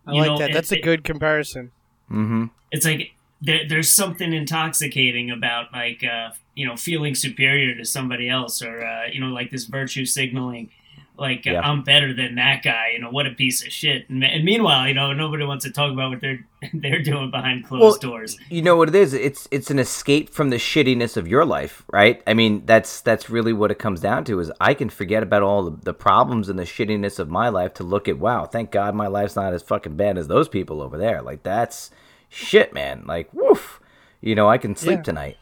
[0.07, 0.51] I like know, that.
[0.51, 1.71] it- That's a good comparison.
[2.11, 2.47] Mm-hmm.
[2.73, 8.29] it's like there, there's something intoxicating about like uh, you know feeling superior to somebody
[8.29, 10.71] else or uh, you know like this virtue signaling
[11.19, 11.61] like Yeah.
[11.61, 14.89] i'm better than that guy you know what a piece of shit and, and meanwhile
[14.89, 16.45] you know nobody wants to talk about what they're
[16.75, 19.13] they're doing behind closed Well, doors You know what it is?
[19.13, 22.23] It's it's an escape from the shittiness of your life, right?
[22.27, 24.39] I mean, that's that's really what it comes down to.
[24.39, 27.75] Is I can forget about all the, the problems and the shittiness of my life
[27.75, 30.81] to look at wow, thank God my life's not as fucking bad as those people
[30.81, 31.21] over there.
[31.21, 31.91] Like that's
[32.29, 33.03] shit, man.
[33.07, 33.81] Like woof.
[34.21, 35.03] You know, I can sleep Yeah.
[35.03, 35.37] tonight.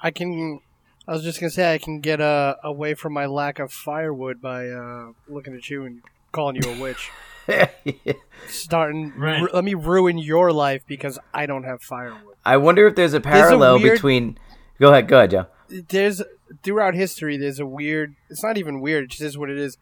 [0.00, 0.60] I can.
[1.08, 4.42] I was just gonna say I can get uh, away from my lack of firewood
[4.42, 7.10] by uh, looking at you and calling you a witch.
[8.48, 9.40] Starting, Right.
[9.42, 12.36] ru- let me ruin your life because I don't have firewood.
[12.44, 14.38] I wonder if there's a parallel weird- between.
[14.78, 15.46] Go ahead, go ahead, Joe.
[15.88, 16.22] There's
[16.62, 17.36] throughout history.
[17.36, 18.14] There's a weird.
[18.30, 19.04] It's not even weird.
[19.04, 19.76] It just is what it is.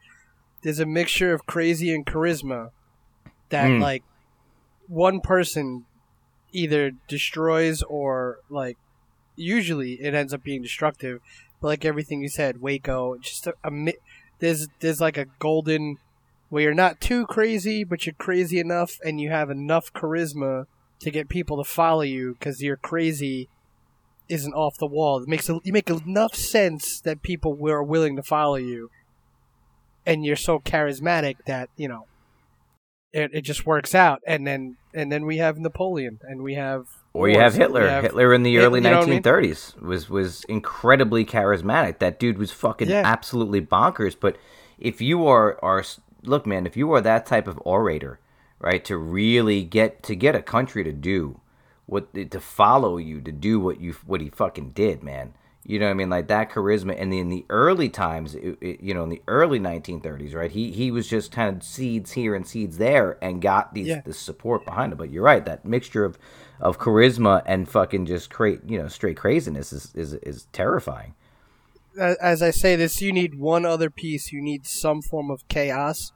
[0.63, 2.71] There's a mixture of crazy and charisma
[3.49, 3.81] that Mm.
[3.81, 4.03] like
[4.87, 5.85] one person
[6.51, 8.77] either destroys or like
[9.37, 11.21] usually it ends up being destructive.
[11.61, 13.93] But like everything you said, Waco, just a, a
[14.39, 15.97] there's there's like a golden
[16.49, 20.65] where you're not too crazy, but you're crazy enough, and you have enough charisma
[20.99, 23.49] to get people to follow you because you're crazy
[24.29, 25.21] isn't off the wall.
[25.21, 28.89] It makes a, you make enough sense that people are willing to follow you,
[30.05, 32.07] and you're so charismatic that you know
[33.13, 34.21] it, it just works out.
[34.27, 37.87] And then and then we have Napoleon, and we have Or you have Hitler.
[37.87, 39.21] have- Hitler in the early you know what I mean?
[39.21, 41.99] 1930s was was incredibly charismatic.
[41.99, 43.03] That dude was fucking Yeah.
[43.05, 44.15] absolutely bonkers.
[44.19, 44.37] But
[44.79, 45.83] if you are are
[46.23, 48.19] look, man, if you are that type of orator,
[48.59, 51.39] right, to really get to get a country to do
[51.85, 55.33] what to follow you to do what you what he fucking did, man.
[55.69, 56.09] You know what I mean?
[56.09, 59.59] Like that charisma, and in the early times, it, it- you know, in the early
[59.59, 60.49] 1930s, right?
[60.49, 64.01] He he was just kind of seeds here and seeds there, and got these Yeah.
[64.05, 64.97] the support behind him.
[64.97, 66.17] But you're right, that mixture of
[66.61, 71.13] of charisma and fucking just create you know straight craziness is is, is terrifying.
[71.99, 74.31] as I say this, you need one other piece.
[74.31, 76.13] You need some form of chaos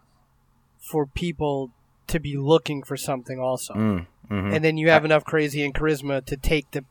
[0.79, 1.71] for people
[2.07, 3.73] to be looking for something also.
[3.73, 4.55] Mm, mhm.
[4.55, 6.85] And then you have enough crazy and charisma to take the.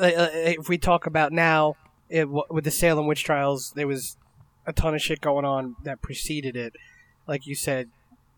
[0.00, 1.76] If we talk about now,
[2.08, 4.16] it, with the Salem witch trials, there was
[4.66, 6.74] a ton of shit going on that preceded it.
[7.26, 7.88] Like you said,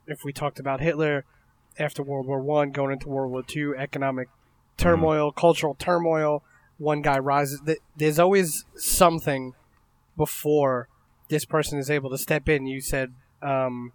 [0.07, 1.25] if we talked about Hitler
[1.79, 4.29] after World War One, going into World War Two, economic
[4.77, 6.43] turmoil, cultural turmoil,
[6.79, 7.61] one guy rises.
[7.97, 9.55] There's always something
[10.17, 10.89] before
[11.29, 12.67] this person is able to step in.
[12.67, 13.93] You said, um,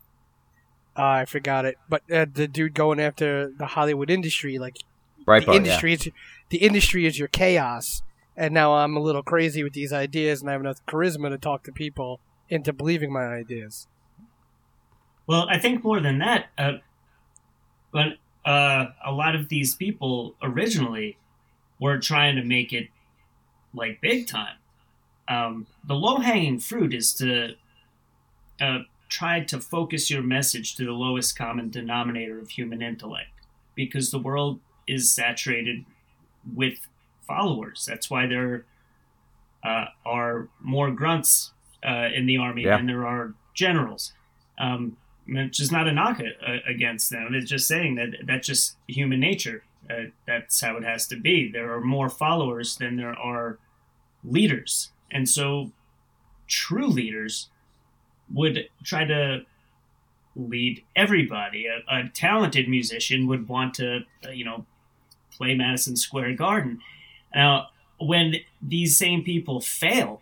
[0.96, 4.78] I forgot it, but uh, the dude going after the Hollywood industry, like
[5.26, 6.10] Right, the industry, is,
[6.52, 8.04] the industry is your chaos.
[8.38, 11.38] And now I'm a little crazy with these ideas, and I have enough charisma to
[11.38, 13.88] talk to people into believing my ideas.
[15.28, 16.74] Well, I think more than that, uh,
[17.92, 21.18] but uh, a lot of these people originally
[21.80, 22.88] were trying to make it
[23.74, 24.56] like big time.
[25.28, 27.56] Um, the low hanging fruit is to
[28.60, 33.30] uh, try to focus your message to the lowest common denominator of human intellect,
[33.76, 35.86] because the world is saturated
[36.56, 36.88] with
[37.28, 37.86] followers.
[37.88, 38.66] That's why there are
[39.64, 41.52] uh, are more grunts
[41.88, 42.78] uh, in the army Yeah.
[42.78, 44.14] than there are generals.
[44.58, 47.34] Um, which is not a knock uh, against them.
[47.34, 49.64] It's just saying that that's just human nature.
[49.90, 51.50] Uh, that's how it has to be.
[51.52, 53.60] There are more followers than there are
[54.24, 55.72] leaders, and so
[56.48, 57.50] true leaders
[58.34, 59.46] would try to
[60.36, 61.68] lead everybody.
[61.68, 64.66] A, a talented musician would want to, uh, you know,
[65.42, 66.82] play Madison Square Garden.
[67.34, 70.22] Now, when these same people fail,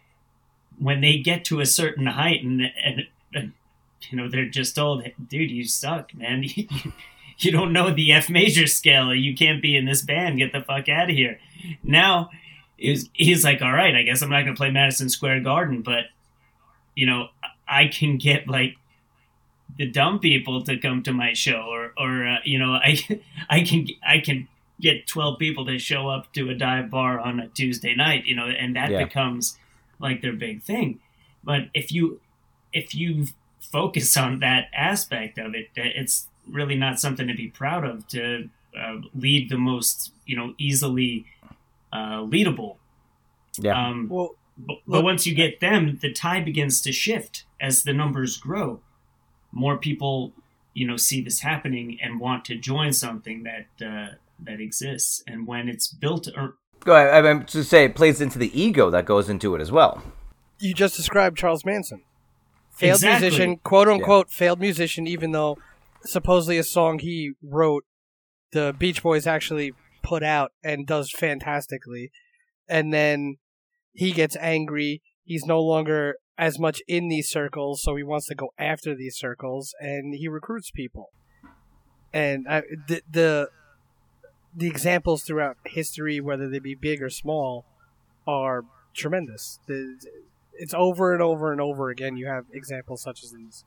[0.77, 3.51] when they get to a certain height and, and, and
[4.09, 6.43] you know, they're just told, dude, you suck, man.
[7.37, 9.13] you don't know the F major scale.
[9.13, 10.37] You can't be in this band.
[10.37, 11.37] Get the fuck out of here.
[11.83, 12.29] Now,
[12.77, 15.81] he's, he's like, all right, I guess I'm not going to play Madison Square Garden,
[15.81, 16.05] but,
[16.95, 17.27] you know,
[17.67, 18.77] I can get like
[19.77, 22.99] the dumb people to come to my show or, or uh, you know, I,
[23.49, 24.47] I can, I can
[24.81, 28.35] get 12 people to show up to a dive bar on a Tuesday night, you
[28.35, 29.03] know, and that Yeah.
[29.03, 29.57] becomes
[29.99, 30.99] like their big thing.
[31.43, 32.21] But if you,
[32.71, 33.27] if you
[33.59, 38.49] focus on that aspect of it, it's really not something to be proud of to
[38.77, 41.25] uh, lead the most, you know, easily
[41.91, 42.77] uh, leadable.
[43.57, 43.75] Yeah.
[43.87, 47.93] Um, Well, but, but once you get them, the tide begins to shift as the
[47.93, 48.79] numbers grow.
[49.51, 50.31] More people,
[50.73, 55.23] you know, see this happening and want to join something that uh, that exists.
[55.27, 57.25] And when it's built, or Go ahead.
[57.25, 60.01] I mean, to say it plays into the ego that goes into it as well.
[60.59, 62.03] you just described Charles Manson.
[62.71, 63.29] Failed Exactly.
[63.29, 65.57] musician, quote unquote, failed musician, even though
[66.03, 67.83] supposedly a song he wrote,
[68.51, 72.11] the Beach Boys actually put out and does fantastically.
[72.69, 73.37] And then
[73.91, 75.01] he gets angry.
[75.25, 79.17] He's no longer as much in these circles, so he wants to go after these
[79.17, 81.09] circles, and he recruits people.
[82.13, 83.49] And I, the, the
[84.55, 87.65] the examples throughout history, whether they be big or small,
[88.27, 89.59] are tremendous.
[90.53, 92.17] It's over and over and over again.
[92.17, 93.63] You have examples such as these.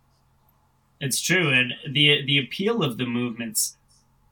[1.01, 3.77] It's true, and the the appeal of the movements.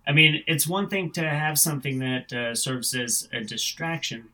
[0.06, 4.28] I mean, it's one thing to have something that uh, serves as a distraction,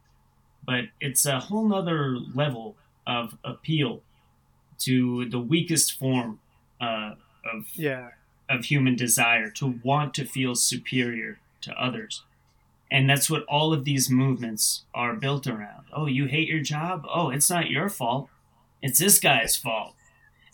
[0.65, 2.77] but it's a whole nother level
[3.07, 4.03] of appeal
[4.81, 6.41] to the weakest form
[6.81, 7.15] uh,
[7.53, 8.11] of Yeah,
[8.49, 12.23] of human desire to want to feel superior to others.
[12.91, 15.85] And that's what all of these movements are built around.
[15.93, 17.05] Oh, you hate your job?
[17.13, 18.29] Oh, it's not your fault.
[18.81, 19.95] It's this guy's fault.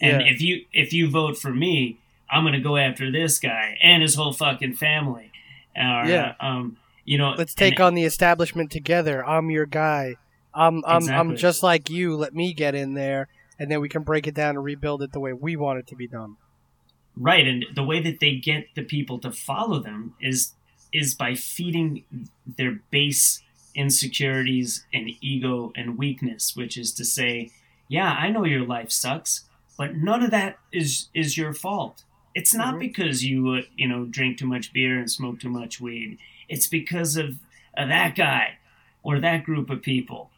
[0.01, 0.33] And Yeah.
[0.33, 1.99] if you if you vote for me,
[2.31, 5.31] I'm gonna go after this guy and his whole fucking family.
[5.77, 6.35] Or, Yeah.
[6.41, 9.25] um, you know, let's take and- on the establishment together.
[9.27, 10.17] I'm your guy.
[10.55, 12.17] I'm I'm I'm just like you.
[12.17, 15.13] Let me get in there, and then we can break it down and rebuild it
[15.13, 16.37] the way we want it to be done.
[17.15, 20.55] Right, and the way that they get the people to follow them is
[20.93, 22.05] is by feeding
[22.57, 23.43] their base
[23.75, 27.51] insecurities and ego and weakness, which is to say,
[27.89, 29.45] yeah, I know your life sucks,
[29.79, 32.05] but none of that is is your fault.
[32.35, 32.81] It's not Mhm.
[32.81, 36.19] because you uh, you know drink too much beer and smoke too much weed.
[36.49, 37.39] It's because of,
[37.77, 38.59] of that guy
[39.03, 40.31] or that group of people.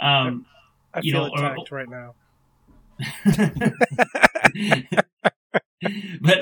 [0.00, 0.46] Um,
[0.94, 2.14] I You feel know, or- attacked right now.
[6.20, 6.38] but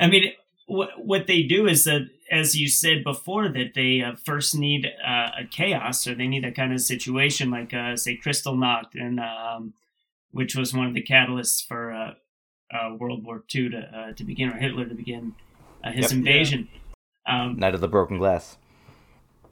[0.00, 0.32] I mean,
[0.72, 4.86] what what they do is that, as you said before, that they uh, first need
[5.06, 9.20] uh, a chaos, or they need a kind of situation like, uh, say, Kristallnacht, and
[9.20, 9.74] um,
[10.30, 12.14] which was one of the catalysts for uh,
[12.74, 15.34] uh, World War II to uh, to begin, or Hitler to begin
[15.84, 16.18] uh, his Yep.
[16.18, 16.68] invasion.
[17.26, 18.56] Um, Night of the Broken Glass.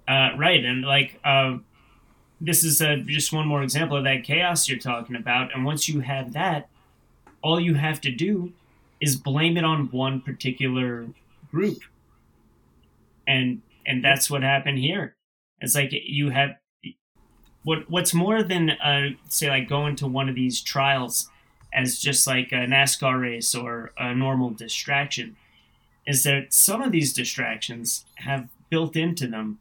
[0.08, 1.58] uh, right, and like uh,
[2.40, 5.54] this is just one more example of that chaos you're talking about.
[5.54, 6.68] And once you have that,
[7.42, 8.52] all you have to do
[9.00, 11.06] is blame it on one particular
[11.50, 11.78] group,
[13.26, 15.16] and and that's what happened here.
[15.60, 16.50] It's like you have
[17.62, 21.28] what what's more than uh, say like going to one of these trials
[21.72, 25.36] as just like a NASCAR race or a normal distraction
[26.06, 29.58] is that some of these distractions have built into them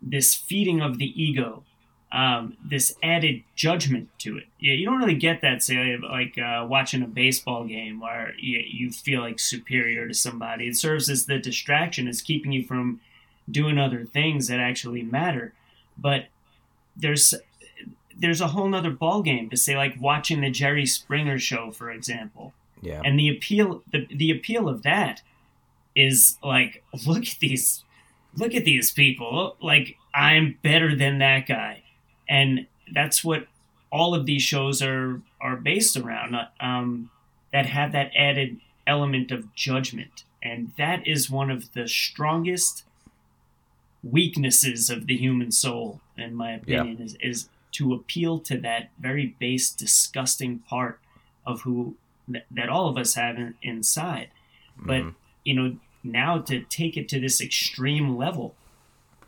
[0.00, 1.64] this feeding of the ego,
[2.14, 4.44] um, this added judgment to it.
[4.60, 8.62] Yeah, you don't really get that, say, like uh, watching a baseball game where you,
[8.66, 10.68] you feel like superior to somebody.
[10.68, 13.00] It serves as the distraction, it's keeping you from
[13.50, 15.52] doing other things that actually matter.
[15.98, 16.26] But
[16.96, 17.34] there's
[18.16, 21.90] there's a whole nother ball game to say, like watching the Jerry Springer show, for
[21.90, 23.02] example Yeah.
[23.04, 25.22] and the appeal the, the appeal of that
[25.96, 27.82] is like look at these
[28.36, 31.82] look at these people like i'm better than that guy
[32.28, 33.46] and that's what
[33.90, 37.10] all of these shows are are based around uh, um,
[37.52, 42.84] that have that added element of judgment and that is one of the strongest
[44.02, 49.34] weaknesses of the human soul in my opinion is, is to appeal to that very
[49.40, 51.00] base, disgusting part
[51.44, 51.96] of who
[52.28, 54.28] that, that all of us have in, inside.
[54.76, 55.08] But Mm-hmm.
[55.44, 58.54] you know, now to take it to this extreme level,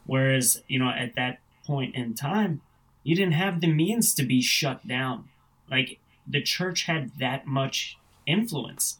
[0.07, 2.61] whereas you know at that point in time,
[3.07, 5.29] you didn't have the means to be shut down.
[5.71, 8.99] Like the church had that much influence.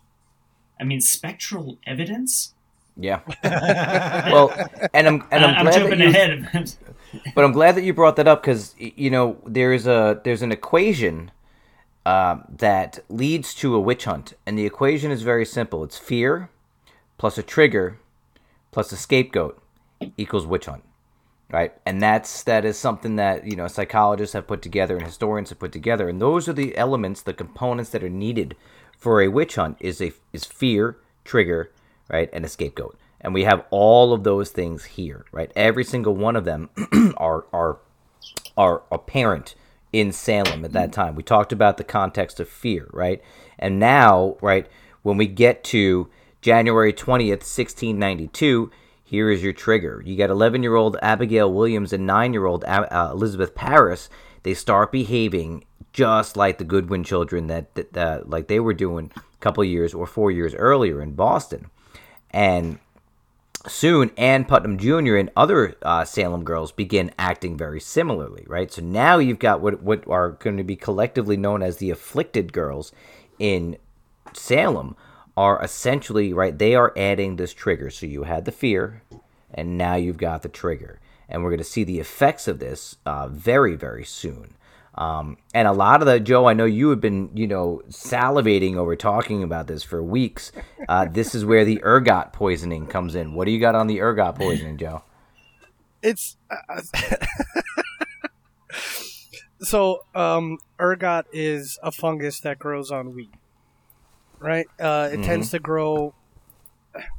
[0.81, 2.55] I mean, spectral evidence.
[2.97, 3.21] Yeah.
[3.45, 4.51] well,
[4.95, 6.75] and I'm and I'm, I- I'm glad jumping you, ahead.
[7.35, 10.53] but I'm glad that you brought that up because you know there's a there's an
[10.53, 11.33] equation
[12.07, 15.83] uh, that leads to a witch hunt, and the equation is very simple.
[15.83, 16.49] It's fear
[17.19, 17.99] plus a trigger
[18.71, 19.61] plus a scapegoat
[20.17, 20.85] equals witch hunt,
[21.51, 21.73] right?
[21.85, 25.59] And that's that is something that you know psychologists have put together and historians have
[25.59, 28.57] put together, and those are the elements, the components that are needed
[28.97, 31.73] for a witch hunt is a is fear, trigger,
[32.09, 32.99] right, and a scapegoat.
[33.21, 35.51] And we have all of those things here, right?
[35.57, 36.71] Every single one of them
[37.17, 37.79] are are
[38.57, 39.55] are apparent
[39.93, 41.15] in Salem at that time.
[41.15, 43.23] We talked about the context of fear, right?
[43.59, 44.67] And now, right,
[45.03, 46.11] when we get to
[46.43, 48.71] January 20th, 1692,
[49.07, 50.03] here is your trigger.
[50.05, 54.11] You got 11 year old Abigail Williams and 9 year old uh, Elizabeth Parris.
[54.43, 59.13] They start behaving just like the Goodwin children that, that, that like they were doing
[59.17, 61.71] a couple years or four years earlier in Boston.
[62.33, 62.81] And
[63.69, 65.15] soon Ann Putnam Jr.
[65.15, 68.73] and other uh, Salem girls begin acting very similarly, right?
[68.73, 72.53] So now you've got what what are going to be collectively known as the afflicted
[72.53, 72.91] girls
[73.39, 73.77] in
[74.33, 74.97] Salem
[75.37, 76.57] are essentially right.
[76.57, 77.91] They are adding this trigger.
[77.91, 79.03] So you had the fear,
[79.53, 82.97] and now you've got the trigger, and we're going to see the effects of this
[83.05, 84.57] uh, very very soon.
[84.97, 88.77] Um, and a lot of the Joe, I know you have been, you know, salivating
[88.77, 90.53] over talking about this for weeks.
[90.89, 93.35] Uh, this is where the ergot poisoning comes in.
[93.35, 95.03] What do you got on the ergot poisoning, Joe?
[96.03, 96.81] It's uh,
[99.61, 103.35] so um, ergot is a fungus that grows on wheat,
[104.41, 104.67] right?
[104.81, 106.15] Uh, it tends to grow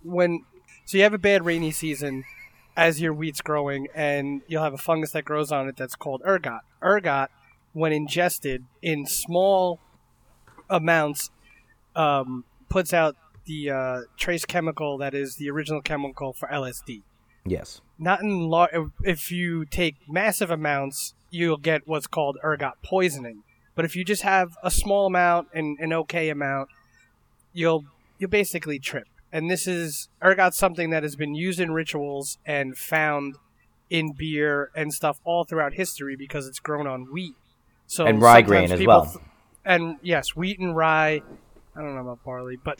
[0.03, 0.43] when
[0.85, 2.23] so you have a bad rainy season
[2.75, 6.21] as your wheat's growing, and you'll have a fungus that grows on it that's called
[6.25, 6.61] ergot.
[6.83, 7.29] Ergot,
[7.73, 9.79] when ingested in small
[10.69, 11.29] amounts,
[11.95, 13.15] um, puts out
[13.45, 17.01] the uh, trace chemical that is the original chemical for LSD
[17.45, 17.79] Yes.
[17.97, 18.71] not in large.
[19.03, 23.43] if you take massive amounts you'll get what's called ergot poisoning
[23.73, 26.67] but if you just have a small amount and an okay amount
[27.57, 27.83] you'll
[28.19, 32.77] you'll basically trip and this is ergot something that has been used in rituals and
[32.77, 33.35] found
[33.89, 37.35] in beer and stuff all throughout history because it's grown on wheat
[37.87, 39.05] so And rye grain as well.
[39.05, 39.17] th-
[39.65, 41.21] and yes wheat and rye
[41.75, 42.77] i don't know about barley but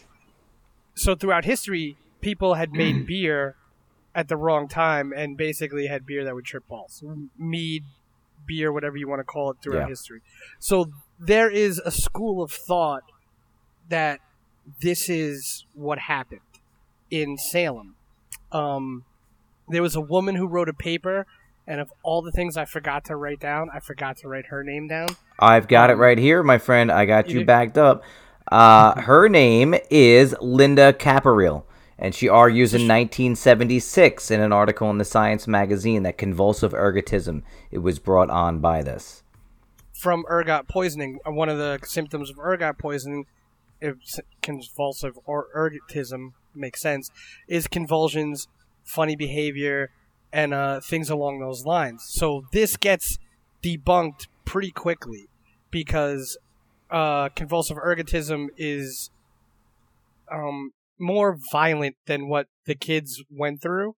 [0.95, 3.55] so throughout history people had made beer
[4.15, 7.03] at the wrong time and basically had beer that would trip balls.
[7.37, 7.83] Mead,
[8.47, 9.87] beer, whatever you want to call it throughout Yeah.
[9.89, 10.21] history.
[10.59, 10.87] So
[11.19, 13.03] there is a school of thought
[13.89, 14.19] that
[14.81, 16.41] this is what happened
[17.09, 17.95] in Salem.
[18.51, 19.03] Um,
[19.69, 21.25] there was a woman who wrote a paper,
[21.65, 24.63] and of all the things I forgot to write down, I forgot to write her
[24.63, 25.09] name down.
[25.39, 26.91] I've got it right here, my friend.
[26.91, 28.03] I got You you backed up.
[28.51, 31.63] Uh, her name is Linnda Caporael,
[31.99, 37.43] and she argues in 1976 in an article in the Science magazine that convulsive ergotism
[37.71, 39.23] it was brought on by this.
[39.93, 41.19] from ergot poisoning.
[41.27, 43.25] uh, One of the symptoms of ergot poisoning,
[44.41, 47.09] convulsive or ergotism makes sense,
[47.47, 48.47] is convulsions,
[48.83, 49.91] funny behavior,
[50.33, 52.03] and uh, things along those lines.
[52.07, 53.17] So this gets
[53.63, 55.27] debunked pretty quickly
[55.71, 56.37] because
[56.89, 59.09] uh, convulsive ergotism is
[60.31, 63.95] um, more violent than what the kids went through.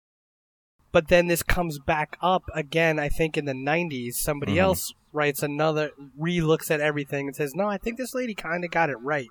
[0.92, 4.18] But then this comes back up again, I think, in the 90s.
[4.18, 4.60] Somebody Mhm.
[4.62, 8.64] else writes another, re looks at everything and says, No, I think this lady kind
[8.64, 9.30] of got it right.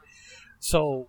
[0.60, 1.08] So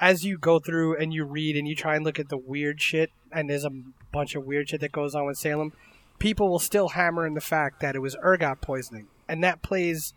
[0.00, 2.80] as you go through and you read and you try and look at the weird
[2.80, 5.72] shit, and there's a bunch of weird shit that goes on with Salem,
[6.18, 9.08] people will still hammer in the fact that it was ergot poisoning.
[9.28, 10.14] And that plays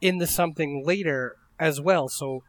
[0.00, 2.08] into something later as well.
[2.08, 2.42] So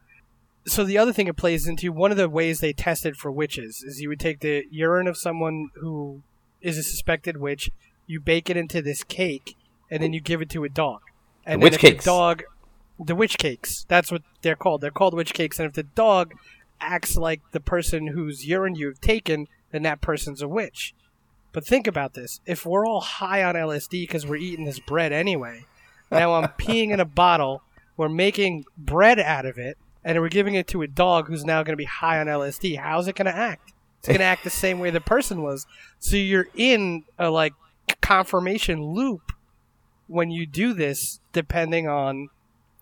[0.66, 3.82] so the other thing it plays into one of the ways they tested for witches
[3.82, 6.22] is you would take the urine of someone who
[6.62, 7.70] is a suspected witch,
[8.06, 9.56] you bake it into this cake,
[9.90, 11.00] and then you give it to a dog.
[11.46, 12.04] And The witch if cakes.
[12.04, 12.42] The dog,
[12.98, 13.84] the witch cakes.
[13.88, 14.80] That's what they're called.
[14.80, 15.58] They're called witch cakes.
[15.58, 16.34] And if the dog
[16.80, 20.94] acts like the person whose urine you've taken, then that person's a witch.
[21.52, 25.12] But think about this: if we're all high on LSD because we're eating this bread
[25.12, 25.64] anyway,
[26.10, 27.62] now I'm peeing in a bottle,
[27.96, 31.62] we're making bread out of it, and we're giving it to a dog who's now
[31.62, 32.78] going to be high on LSD.
[32.78, 33.72] How's it going to act?
[34.00, 35.66] It's going to act the same way the person was.
[36.00, 37.54] So you're in a like
[38.00, 39.32] confirmation loop
[40.06, 42.28] when you do this, depending on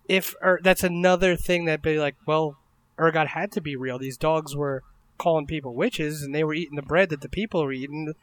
[0.07, 2.57] if or that's another thing that be like, well,
[2.99, 3.97] ergot had to be real.
[3.97, 4.83] These dogs were
[5.17, 8.13] calling people witches, and they were eating the bread that the people were eating.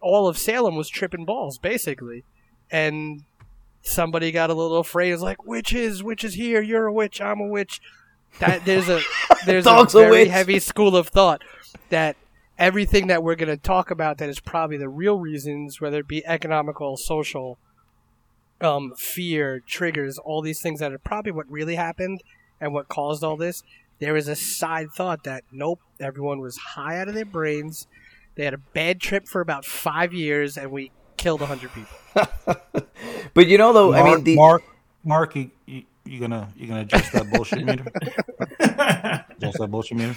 [0.00, 2.24] All of Salem was tripping balls, basically,
[2.70, 3.24] and
[3.82, 5.12] somebody got a little afraid.
[5.12, 6.62] It's like witches, witches here.
[6.62, 7.20] You're a witch.
[7.20, 7.80] I'm a witch.
[8.38, 9.00] That there's a
[9.46, 10.28] there's a a very witch.
[10.28, 11.42] heavy school of thought
[11.88, 12.16] that
[12.58, 16.08] everything that we're going to talk about that is probably the real reasons, whether it
[16.08, 17.58] be economical, social,
[18.60, 22.22] um, fear, triggers, all these things that are probably what really happened
[22.60, 23.62] and what caused all this.
[24.00, 27.86] There is a side thought that nope, everyone was high out of their brains.
[28.36, 31.96] They had a bad trip for about five years, and we killed a hundred people.
[33.34, 34.62] But you know, though, Mark, I mean, the Mark,
[35.04, 37.84] Mark, you, you, you gonna you gonna adjust that bullshit meter?
[38.60, 40.16] adjust that bullshit meter.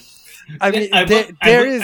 [0.59, 1.83] I mean, I, there, I, there will- is.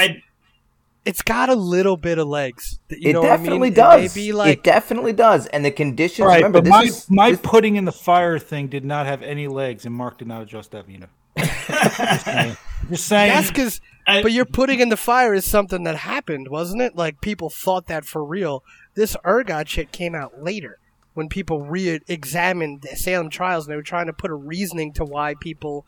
[1.08, 2.80] I, it's got a little bit of legs.
[2.90, 3.74] You it know what I definitely mean?
[3.74, 4.16] does.
[4.16, 6.22] It be like it definitely does, and the conditions.
[6.22, 8.86] All right, remember, but this my is my this- putting in the fire thing did
[8.86, 11.08] not have any legs, and Mark did not adjust that meter.
[11.38, 12.58] Just saying.
[12.90, 13.32] Just saying.
[13.34, 16.96] That's because, but you're putting in the fire is something that happened, wasn't it?
[16.96, 18.64] Like people thought that for real.
[18.96, 20.80] This Ergot shit came out later
[21.14, 25.04] when people re-examined the Salem trials and they were trying to put a reasoning to
[25.06, 25.86] why people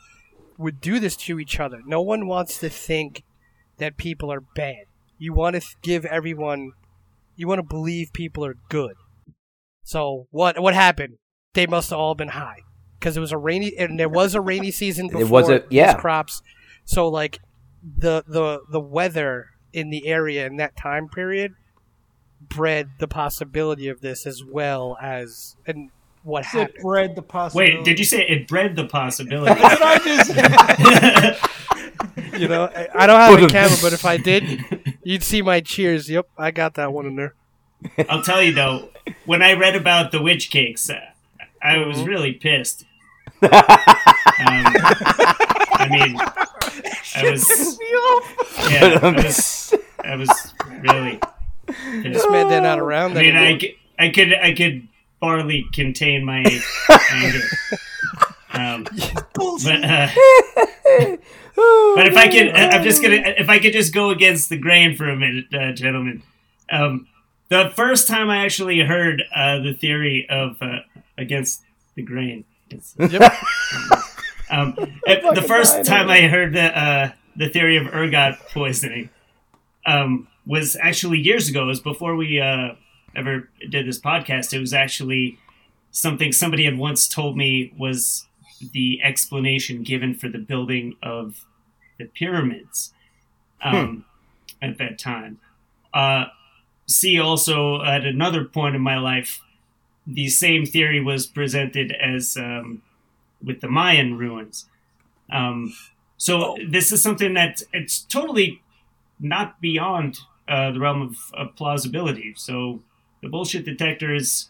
[0.58, 1.82] would do this to each other.
[1.86, 3.24] No one wants to think
[3.78, 4.86] that people are bad.
[5.20, 6.72] You want to give everyone,
[7.36, 8.94] you want to believe people are good.
[9.84, 11.18] So what what happened?
[11.54, 12.62] They must have all been high
[13.00, 15.60] because it was a rainy and there was a rainy season before It was a-
[15.60, 15.94] these yeah.
[15.96, 16.42] crops.
[16.86, 17.40] So like
[17.84, 21.54] the the the weather in the area in that time period
[22.42, 25.90] bred the possibility of this as well as and
[26.24, 26.78] what it happened.
[26.82, 27.76] bred the possibility.
[27.78, 29.54] wait, did you say it bred the possibility?
[29.60, 31.50] That's what I just.
[32.40, 34.44] You know, I, I don't have a camera, but if I did,
[35.04, 36.10] you'd see my cheers.
[36.10, 37.34] Yep, I got that one in there.
[38.10, 38.90] I'll tell you though,
[39.26, 41.00] when I read about the witch cakes, uh,
[41.62, 42.08] I was Mm-hmm.
[42.10, 42.86] really pissed.
[44.42, 44.74] Um,
[45.74, 47.80] I mean, I was,
[48.72, 49.74] yeah, I was,
[50.06, 51.20] I was really
[51.68, 52.04] pissed.
[52.04, 53.70] This man they're not around I mean, I, anymore.
[54.00, 54.88] I could, I could
[55.20, 56.40] barely contain my
[57.12, 57.42] anger.
[58.54, 58.84] Um,
[59.36, 60.08] but, uh,
[61.96, 64.96] but if I could, I'm just gonna, if I could just go against the grain
[64.96, 66.24] for a minute, uh, gentlemen.
[66.72, 67.08] Um,
[67.50, 70.80] the first time I actually heard uh, the theory of uh,
[71.18, 71.64] against
[71.96, 72.46] the grain,
[73.00, 73.34] Yep.
[74.52, 79.10] um, it- the first time I heard the uh, the theory of ergot poisoning
[79.86, 81.64] um, was actually years ago.
[81.64, 82.76] It was before we uh,
[83.16, 84.54] ever did this podcast.
[84.54, 85.38] It was actually
[85.92, 88.26] something somebody had once told me was
[88.60, 91.46] the explanation given for the building of
[91.98, 92.94] the pyramids
[93.62, 94.06] um,
[94.62, 95.40] at that time.
[95.94, 96.26] Uh,
[96.88, 99.42] see, also at another point in my life,
[100.06, 102.82] the same theory was presented as um,
[103.44, 104.66] with the Mayan ruins.
[105.32, 105.74] Um,
[106.18, 108.62] so this is something that it's totally
[109.20, 112.34] not beyond uh, the realm of, of plausibility.
[112.36, 112.82] So
[113.22, 114.50] the bullshit detector is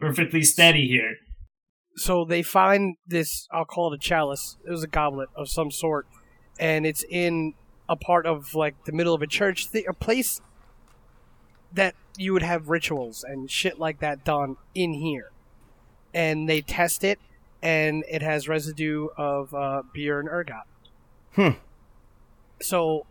[0.00, 1.18] perfectly steady here.
[1.96, 4.56] So they find this i'll call it a chalice.
[4.66, 6.06] It was a goblet of some sort.
[6.58, 7.54] And it's in
[7.88, 10.40] a part of like the middle of a church th- a place
[11.72, 15.30] that you would have rituals and shit like that done in here.
[16.14, 17.18] And they test it
[17.62, 20.64] and it has residue of uh, beer and ergot.
[21.34, 21.50] Hmm.
[22.62, 23.04] so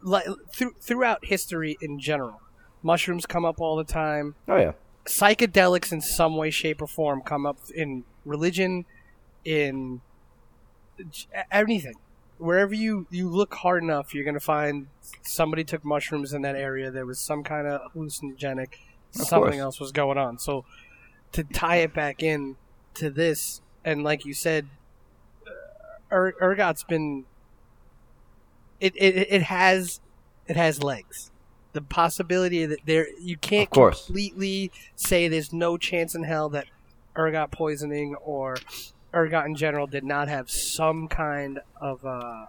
[0.00, 2.40] like, through, throughout history in general
[2.82, 4.34] mushrooms come up all the time.
[4.46, 4.72] Oh yeah.
[5.04, 8.84] psychedelics in some way, shape, or form come up in religion,
[9.44, 10.00] in
[11.50, 11.94] anything.
[12.38, 14.88] Wherever you, you look hard enough, you're gonna find
[15.22, 16.90] somebody took mushrooms in that area.
[16.90, 18.74] There was some kind of hallucinogenic,
[19.14, 19.56] Of something course.
[19.56, 20.38] else was going on.
[20.38, 20.64] So
[21.32, 22.56] to tie it back in
[22.94, 24.68] to this, and like you said,
[25.46, 25.50] uh,
[26.12, 27.24] er, ergot's been
[28.80, 30.00] it, it it has
[30.46, 31.30] it has legs.
[31.72, 36.66] The possibility that there you can't completely say there's no chance in hell that
[37.18, 38.56] ergot poisoning or
[39.12, 42.46] ergot in general did not have some kind of uh,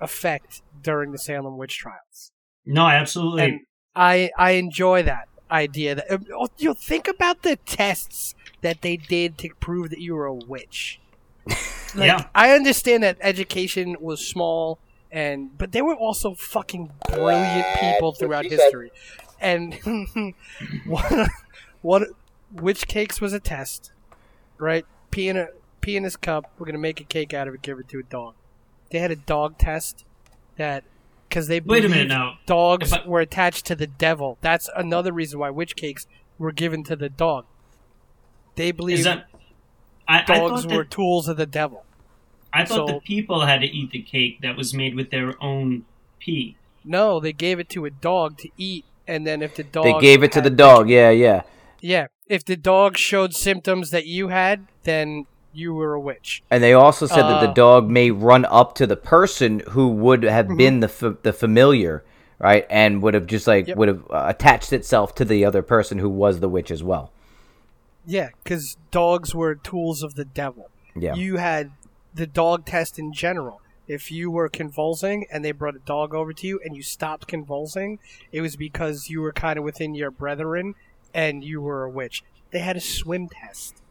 [0.00, 2.30] effect during the Salem witch trials.
[2.64, 3.42] No, absolutely.
[3.44, 3.60] And
[3.96, 5.96] I I enjoy that idea.
[5.96, 10.14] That uh, you know, think about the tests that they did to prove that you
[10.14, 11.00] were a witch.
[11.94, 12.26] Like, Yeah.
[12.34, 14.78] I understand that education was small,
[15.10, 18.90] and but they were also fucking brilliant people throughout history.
[19.38, 19.74] And
[20.86, 21.28] one,
[21.82, 22.06] one,
[22.50, 23.92] witch cakes was a test,
[24.62, 24.86] right?
[25.10, 25.48] Pee in a
[25.80, 26.50] pee in this cup.
[26.58, 27.62] We're gonna make a cake out of it.
[27.62, 28.34] Give it to a dog.
[28.90, 30.04] They had a dog test
[30.56, 30.84] that
[31.28, 32.38] because they Wait a minute believed now.
[32.46, 34.38] dogs I- were attached to the devil.
[34.40, 36.06] That's another reason why witch cakes
[36.38, 37.44] were given to the dog.
[38.56, 39.26] They believe that?
[40.06, 41.84] I, I dogs thought were that, tools of the devil.
[42.52, 45.42] I thought so- the people had to eat the cake that was made with their
[45.42, 45.84] own
[46.18, 46.56] pee.
[46.84, 50.00] No, they gave it to a dog to eat, and then if the dog They
[50.00, 50.90] gave it to the had- dog.
[50.90, 51.42] Yeah, yeah.
[51.80, 56.42] Yeah, if the dog showed symptoms that you had, then you were a witch.
[56.50, 59.88] And they also said that the Uh, dog may run up to the person who
[59.88, 60.56] would have Mm-hmm.
[60.56, 62.02] been the f- the familiar,
[62.38, 63.76] right, and would have just like Yep.
[63.76, 67.12] would have uh, attached itself to the other person who was the witch as well.
[68.06, 70.70] Yeah, because dogs were tools of the devil.
[70.96, 71.14] Yeah.
[71.14, 71.70] You had
[72.14, 73.60] the dog test in general.
[73.88, 77.26] If you were convulsing and they brought a dog over to you and you stopped
[77.26, 77.98] convulsing,
[78.30, 80.74] it was because you were kind of within your brethren
[81.14, 82.22] and you were a witch.
[82.50, 83.82] They had a swim test.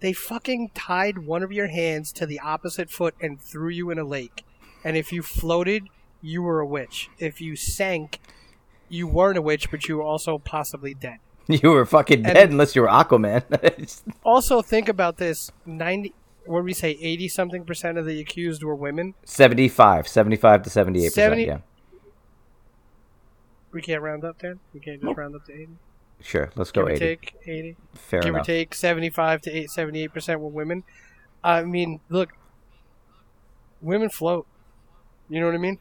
[0.00, 3.98] They fucking tied one of your hands to the opposite foot and threw you in
[3.98, 4.44] a lake.
[4.84, 5.88] And if you floated,
[6.20, 7.08] you were a witch.
[7.18, 8.20] If you sank,
[8.88, 11.18] you weren't a witch, but you were also possibly dead.
[11.48, 13.42] You were fucking And- dead unless you were Aquaman.
[14.24, 16.14] Also, think about this: ninety,
[16.46, 16.92] what did we say?
[17.00, 19.12] Eighty something percent of the accused were women.
[19.24, 21.62] 75, 75 to 78 70 percent.
[21.62, 22.00] Yeah,
[23.72, 24.60] We can't round up, Dan.
[24.72, 25.76] We can't just round up to eighty.
[26.20, 26.50] Sure.
[26.56, 26.98] Let's go or 80.
[26.98, 27.76] take eighty.
[27.94, 30.84] Fair Give or take seventy-five to 8, 78 percent were women.
[31.42, 32.32] I mean, look,
[33.80, 34.46] women float.
[35.28, 35.78] You know what I mean?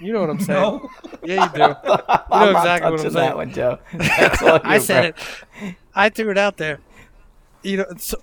[0.00, 0.60] You know what I'm saying?
[0.60, 0.90] No.
[1.22, 1.76] Yeah, you do.
[2.32, 3.12] You know exactly what I'm saying.
[3.14, 3.78] that one, Joe.
[3.92, 5.04] That's all I said
[5.60, 5.74] it.
[5.94, 6.80] I threw it out there.
[7.62, 8.20] You know, so,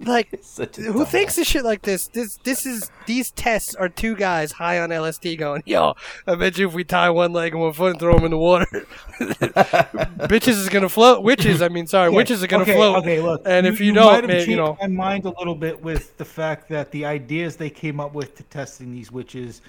[0.00, 1.08] like, who dumbass.
[1.08, 2.08] thinks of shit like this?
[2.08, 5.94] This this is these tests are two guys high on LSD going, yo,
[6.26, 8.30] I bet you if we tie one leg and one foot and throw them in
[8.30, 8.66] the water,
[9.20, 11.22] bitches is gonna float.
[11.22, 12.98] Witches, I mean, sorry, witches are gonna okay, float.
[12.98, 13.42] Okay, look.
[13.44, 16.16] and if you, might don't, have man, you know, my mind a little bit with
[16.16, 19.62] the fact that the ideas they came up with to testing these witches,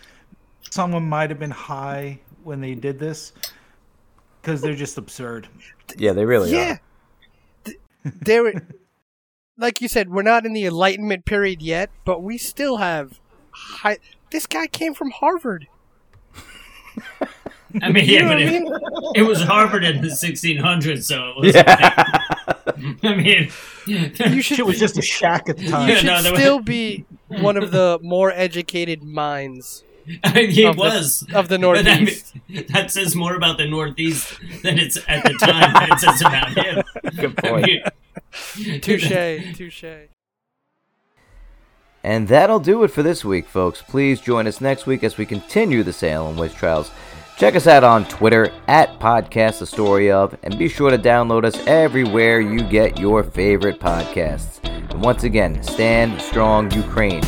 [0.70, 3.34] someone might have been high when they did this,
[4.42, 5.48] because they're just absurd.
[5.98, 6.80] Yeah, they really yeah, are.
[7.66, 7.78] Th-
[8.22, 8.54] there, were-
[9.60, 13.20] like you said, we're not in the Enlightenment period yet, but we still have
[13.51, 13.97] high.
[14.32, 15.68] This guy came from Harvard.
[17.82, 18.74] I mean, yeah, but what I it, mean?
[19.16, 21.55] it was Harvard in the 1600s, so it was.
[21.55, 22.24] Yeah.
[23.03, 23.51] I mean,
[23.86, 24.10] You
[24.41, 25.88] should Shit was just a shack at the time.
[25.88, 29.84] you Yeah, should no, there was- still be one of the more educated minds
[30.24, 32.34] I mean, he of the- was of the But I mean, Northeast.
[32.74, 36.49] that says more about the Northeast than it's at the time than it says about
[36.49, 36.84] him.
[37.16, 37.66] Good I point.
[37.68, 39.84] mean, Touche, touche.
[42.03, 43.82] And that'll do it for this week, folks.
[43.82, 46.91] Please join us next week as we continue the Salem Witch Trials.
[47.38, 51.45] Check us out on Twitter at Podcast The Story of, and be sure to download
[51.45, 54.60] us everywhere you get your favorite podcasts.
[54.91, 57.24] And once again, stand strong, Ukraine.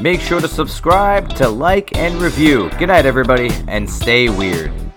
[0.00, 2.70] Make sure to subscribe, to like, and review.
[2.78, 4.91] Good night, everybody, and stay weird.